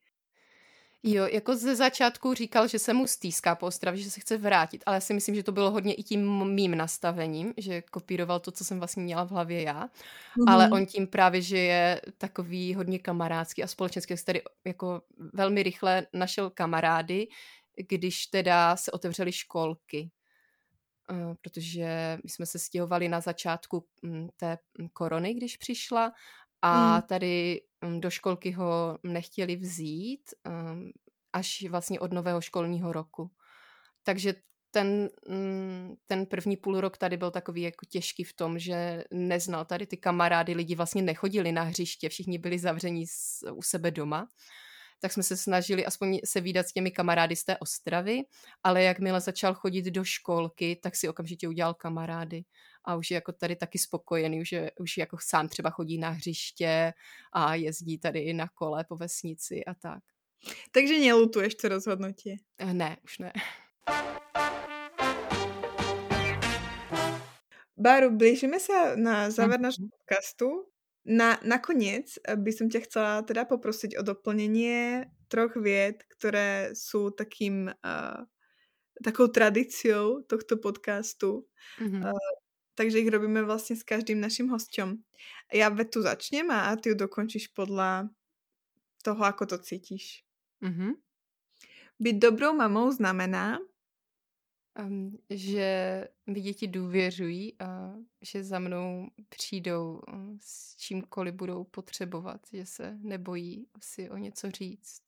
Jo, 1.04 1.26
jako 1.26 1.56
ze 1.56 1.76
začátku 1.76 2.34
říkal, 2.34 2.68
že 2.68 2.80
se 2.80 2.94
mu 2.94 3.08
stýská 3.08 3.56
po 3.56 3.66
Ostravě, 3.66 4.02
že 4.02 4.12
se 4.12 4.20
chce 4.20 4.38
vrátit, 4.38 4.84
ale 4.86 4.96
já 4.96 5.00
si 5.00 5.14
myslím, 5.14 5.36
že 5.36 5.44
to 5.44 5.52
bylo 5.52 5.72
hodně 5.72 5.94
i 5.94 6.04
tím 6.04 6.44
mým 6.44 6.76
nastavením, 6.76 7.54
že 7.58 7.82
kopíroval 7.82 8.40
to, 8.40 8.52
co 8.52 8.66
jsem 8.66 8.80
vlastně 8.80 9.04
měla 9.04 9.24
v 9.24 9.30
hlavě 9.30 9.62
já, 9.62 9.86
mm-hmm. 9.86 10.52
ale 10.54 10.70
on 10.70 10.86
tím 10.86 11.08
právě, 11.08 11.42
že 11.42 11.58
je 11.58 12.02
takový 12.18 12.76
hodně 12.76 13.00
kamarádský 13.00 13.64
a 13.64 13.68
společenský, 13.68 14.16
který 14.16 14.40
jako 14.66 15.02
velmi 15.34 15.64
rychle 15.64 16.08
našel 16.14 16.50
kamarády, 16.50 17.28
když 17.88 18.28
teda 18.28 18.76
se 18.76 18.92
otevřely 18.92 19.32
školky, 19.32 20.12
eh, 21.12 21.36
protože 21.42 22.18
my 22.24 22.30
jsme 22.30 22.46
se 22.46 22.60
stěhovali 22.60 23.10
na 23.10 23.22
začátku 23.22 23.86
hm, 24.04 24.28
té 24.38 24.58
korony, 24.94 25.34
když 25.34 25.58
přišla 25.58 26.12
a 26.62 26.96
mm. 26.96 27.02
tady 27.02 27.62
mm, 27.62 27.69
do 28.00 28.10
školky 28.10 28.52
ho 28.52 28.98
nechtěli 29.04 29.56
vzít 29.56 30.22
um, 30.46 30.92
až 31.34 31.66
vlastně 31.70 32.00
od 32.00 32.14
nového 32.14 32.42
školního 32.42 32.94
roku. 32.94 33.32
Takže 34.04 34.34
ten, 34.72 35.10
mm, 35.28 35.96
ten 36.08 36.26
první 36.26 36.58
půl 36.58 36.82
rok 36.82 36.98
tady 36.98 37.18
byl 37.18 37.32
takový 37.32 37.62
jako 37.62 37.86
těžký 37.86 38.24
v 38.24 38.34
tom, 38.34 38.60
že 38.60 39.04
neznal 39.12 39.66
tady 39.66 39.88
ty 39.88 39.98
kamarády, 39.98 40.54
lidi 40.54 40.76
vlastně 40.76 41.02
nechodili 41.02 41.52
na 41.52 41.64
hřiště, 41.64 42.10
všichni 42.10 42.38
byli 42.38 42.60
zavření 42.60 43.06
u 43.54 43.62
sebe 43.62 43.92
doma 43.92 44.28
tak 45.00 45.14
jsme 45.14 45.24
se 45.24 45.38
snažili 45.38 45.86
aspoň 45.86 46.20
se 46.26 46.42
výdat 46.42 46.68
s 46.68 46.74
těmi 46.74 46.92
kamarády 46.92 47.36
z 47.36 47.44
té 47.44 47.58
Ostravy, 47.58 48.22
ale 48.64 48.84
jakmile 48.84 49.22
začal 49.22 49.54
chodit 49.54 49.86
do 49.86 50.04
školky, 50.04 50.80
tak 50.84 50.96
si 50.96 51.10
okamžitě 51.10 51.48
udělal 51.48 51.74
kamarády 51.74 52.44
a 52.86 52.96
už 52.96 53.12
je 53.12 53.16
jako 53.16 53.32
tady 53.32 53.56
taky 53.56 53.78
spokojený, 53.78 54.42
už, 54.42 54.52
je, 54.52 54.72
už 54.80 54.98
jako 54.98 55.18
sám 55.22 55.48
třeba 55.48 55.70
chodí 55.70 55.98
na 55.98 56.10
hřiště 56.10 56.94
a 57.34 57.56
jezdí 57.56 57.98
tady 57.98 58.20
i 58.20 58.34
na 58.34 58.48
kole 58.48 58.84
po 58.84 58.96
vesnici 58.96 59.66
a 59.66 59.74
tak. 59.74 60.04
Takže 60.72 61.00
nelutuješ 61.00 61.56
to 61.56 61.70
rozhodnutí? 61.70 62.38
Eh, 62.58 62.74
ne, 62.74 62.98
už 63.04 63.18
ne. 63.18 63.34
Baru, 67.78 68.18
blížíme 68.18 68.60
se 68.60 68.96
na 68.96 69.30
závěr 69.30 69.60
našeho 69.60 69.88
podcastu. 69.88 70.66
Na, 71.06 71.40
nakoniec 71.44 72.20
eh, 72.28 72.36
by 72.36 72.52
som 72.54 72.68
ťa 72.70 72.80
chcela 72.86 73.12
teda 73.24 73.48
poprosiť 73.48 73.98
o 73.98 74.04
doplnenie 74.04 75.08
troch 75.32 75.56
vied, 75.56 76.04
ktoré 76.12 76.76
sú 76.76 77.10
takým 77.16 77.72
uh, 77.72 78.20
takou 79.00 79.32
tradíciou 79.32 80.28
tohto 80.28 80.60
podcastu. 80.60 81.48
Mm-hmm. 81.80 82.04
Uh, 82.04 82.34
takže 82.80 83.04
ich 83.04 83.12
robíme 83.12 83.44
vlastne 83.44 83.76
s 83.76 83.84
každým 83.84 84.24
našim 84.24 84.48
hosťom. 84.48 84.96
Ja 85.52 85.68
vetu 85.68 86.00
začnem 86.00 86.48
a 86.48 86.72
ty 86.80 86.92
ju 86.92 86.96
dokončíš 86.96 87.52
podľa 87.52 88.08
toho, 89.04 89.20
ako 89.20 89.52
to 89.52 89.58
cítiš. 89.60 90.24
Mm-hmm. 90.64 90.96
Byť 92.00 92.16
dobrou 92.16 92.56
mamou 92.56 92.88
znamená 92.96 93.60
Um, 94.80 95.18
že 95.30 96.08
mi 96.26 96.42
děti 96.42 96.68
důvěřují 96.68 97.60
a 97.60 97.96
že 98.22 98.44
za 98.44 98.60
mnou 98.60 99.10
přijdou 99.30 100.02
s 100.40 100.76
čímkoliv 100.76 101.36
budou 101.36 101.64
potřebovat, 101.64 102.42
že 102.54 102.66
se 102.66 102.98
nebojí 103.02 103.68
si 103.82 104.10
o 104.10 104.18
něco 104.18 104.52
říct. 104.52 105.02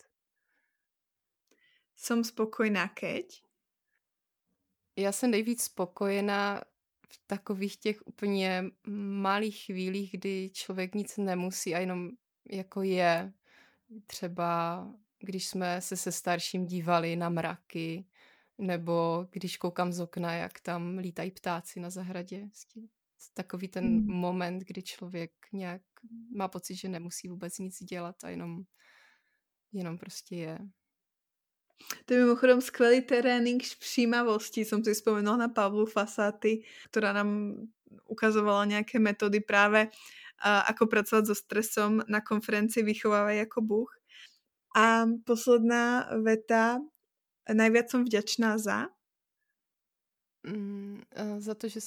Jsem 1.96 2.24
spokojená 2.24 2.88
keď? 2.88 3.44
Já 4.96 5.12
jsem 5.12 5.32
nejvíc 5.32 5.64
spokojená 5.64 6.62
v 7.12 7.20
takových 7.28 7.78
těch 7.78 8.08
úplně 8.08 8.64
malých 9.08 9.64
chvílích, 9.66 10.12
kdy 10.12 10.50
člověk 10.54 10.96
nic 10.96 11.18
nemusí 11.18 11.76
a 11.76 11.80
jenom 11.80 12.10
jako 12.52 12.82
je. 12.82 13.34
Třeba 14.08 14.88
když 15.20 15.48
jsme 15.48 15.82
se 15.82 15.98
se 15.98 16.12
starším 16.12 16.66
dívali 16.66 17.16
na 17.16 17.30
mraky, 17.30 18.06
nebo 18.58 19.28
když 19.32 19.58
koukám 19.58 19.94
z 19.94 20.00
okna, 20.00 20.34
jak 20.34 20.60
tam 20.60 20.98
lítají 20.98 21.32
ptáci 21.32 21.80
na 21.80 21.90
zahradě. 21.90 22.50
Takový 23.34 23.68
ten 23.68 23.86
mm. 23.86 24.12
moment, 24.12 24.60
kdy 24.60 24.84
člověk 24.84 25.32
nějak 25.54 25.82
má 26.36 26.48
pocit, 26.48 26.76
že 26.76 26.90
nemusí 26.90 27.28
vůbec 27.28 27.60
nic 27.60 27.84
dělat 27.84 28.24
a 28.24 28.30
jenom, 28.30 28.64
jenom 29.72 29.98
prostě 29.98 30.36
je. 30.36 30.60
To 32.06 32.14
je 32.14 32.20
mimochodom 32.20 32.62
skvělý 32.62 33.02
trénink 33.02 33.64
všímavosti. 33.64 34.66
Jsem 34.66 34.84
si 34.84 34.94
vzpomenula 34.94 35.38
na 35.38 35.48
Pavlu 35.48 35.86
Fasáty, 35.86 36.64
která 36.90 37.14
nám 37.14 37.56
ukazovala 38.08 38.66
nějaké 38.66 39.00
metody 39.00 39.40
právě 39.40 39.88
ako 40.68 40.88
pracovat 40.88 41.26
so 41.26 41.36
stresom 41.36 42.02
na 42.08 42.22
konferenci 42.22 42.84
Vychovávaj 42.84 43.38
jako 43.38 43.62
Bůh. 43.62 43.98
A 44.76 45.06
posledná 45.26 46.10
veta 46.24 46.80
najviac 47.54 47.92
som 47.92 48.04
vďačná 48.04 48.58
za? 48.58 48.88
Mm, 50.48 51.02
za 51.38 51.56
to, 51.56 51.68
že 51.68 51.80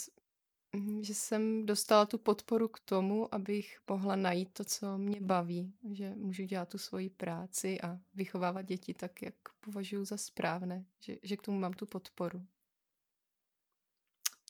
že 1.01 1.15
jsem 1.15 1.67
dostala 1.67 2.07
tu 2.07 2.19
podporu 2.19 2.69
k 2.69 2.81
tomu, 2.81 3.35
abych 3.35 3.79
mohla 3.91 4.17
najít 4.17 4.53
to, 4.53 4.65
co 4.65 4.99
mě 4.99 5.21
baví. 5.21 5.73
Že 5.93 6.15
můžu 6.17 6.45
dělat 6.45 6.69
tu 6.69 6.79
svoji 6.79 7.11
práci 7.11 7.81
a 7.81 7.99
vychovávat 8.15 8.67
děti 8.67 8.95
tak, 8.95 9.23
jak 9.23 9.35
považuji 9.61 10.05
za 10.05 10.17
správné. 10.17 10.85
Že, 11.01 11.17
že 11.23 11.37
k 11.37 11.43
tomu 11.43 11.59
mám 11.59 11.73
tu 11.73 11.87
podporu. 11.87 12.43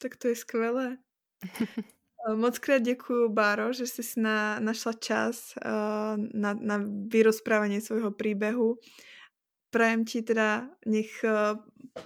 Tak 0.03 0.17
to 0.17 0.29
je 0.29 0.37
skvělé. 0.37 0.99
Eh, 2.29 2.37
moc 2.37 2.59
krát 2.59 2.79
děkuji, 2.79 3.29
Báro, 3.29 3.73
že 3.73 3.87
jsi 3.87 4.21
na, 4.21 4.61
našla 4.61 4.93
čas 4.93 5.55
uh, 5.67 5.71
na, 6.35 6.55
na 6.55 6.81
vyrozprávanie 7.07 7.81
svojho 7.81 8.11
príbehu. 8.11 8.79
Prajem 9.71 10.05
ti 10.05 10.23
teda, 10.23 10.71
nech 10.87 11.25
uh, 11.25 11.61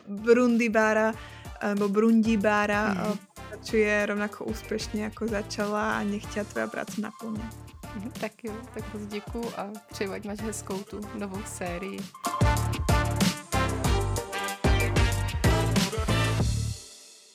Brundi 0.06 0.68
Bára 0.68 1.12
alebo 1.60 1.88
Brundi 1.88 2.36
Bára 2.36 2.88
mm. 2.88 3.18
rovnako 4.06 4.44
úspěšně, 4.44 5.04
jako 5.04 5.26
začala 5.26 5.98
a 5.98 6.02
nech 6.02 6.24
tě 6.34 6.44
tvoja 6.44 6.66
práce 6.66 7.00
naplní. 7.00 7.42
Tak 8.20 8.44
jo, 8.44 8.52
tak 8.74 8.94
moc 8.94 9.02
děkuju 9.02 9.50
a 9.56 9.66
přeju, 9.90 10.12
ať 10.12 10.24
máš 10.24 10.38
hezkou 10.38 10.78
tu 10.78 11.00
novou 11.14 11.42
sérii. 11.46 11.98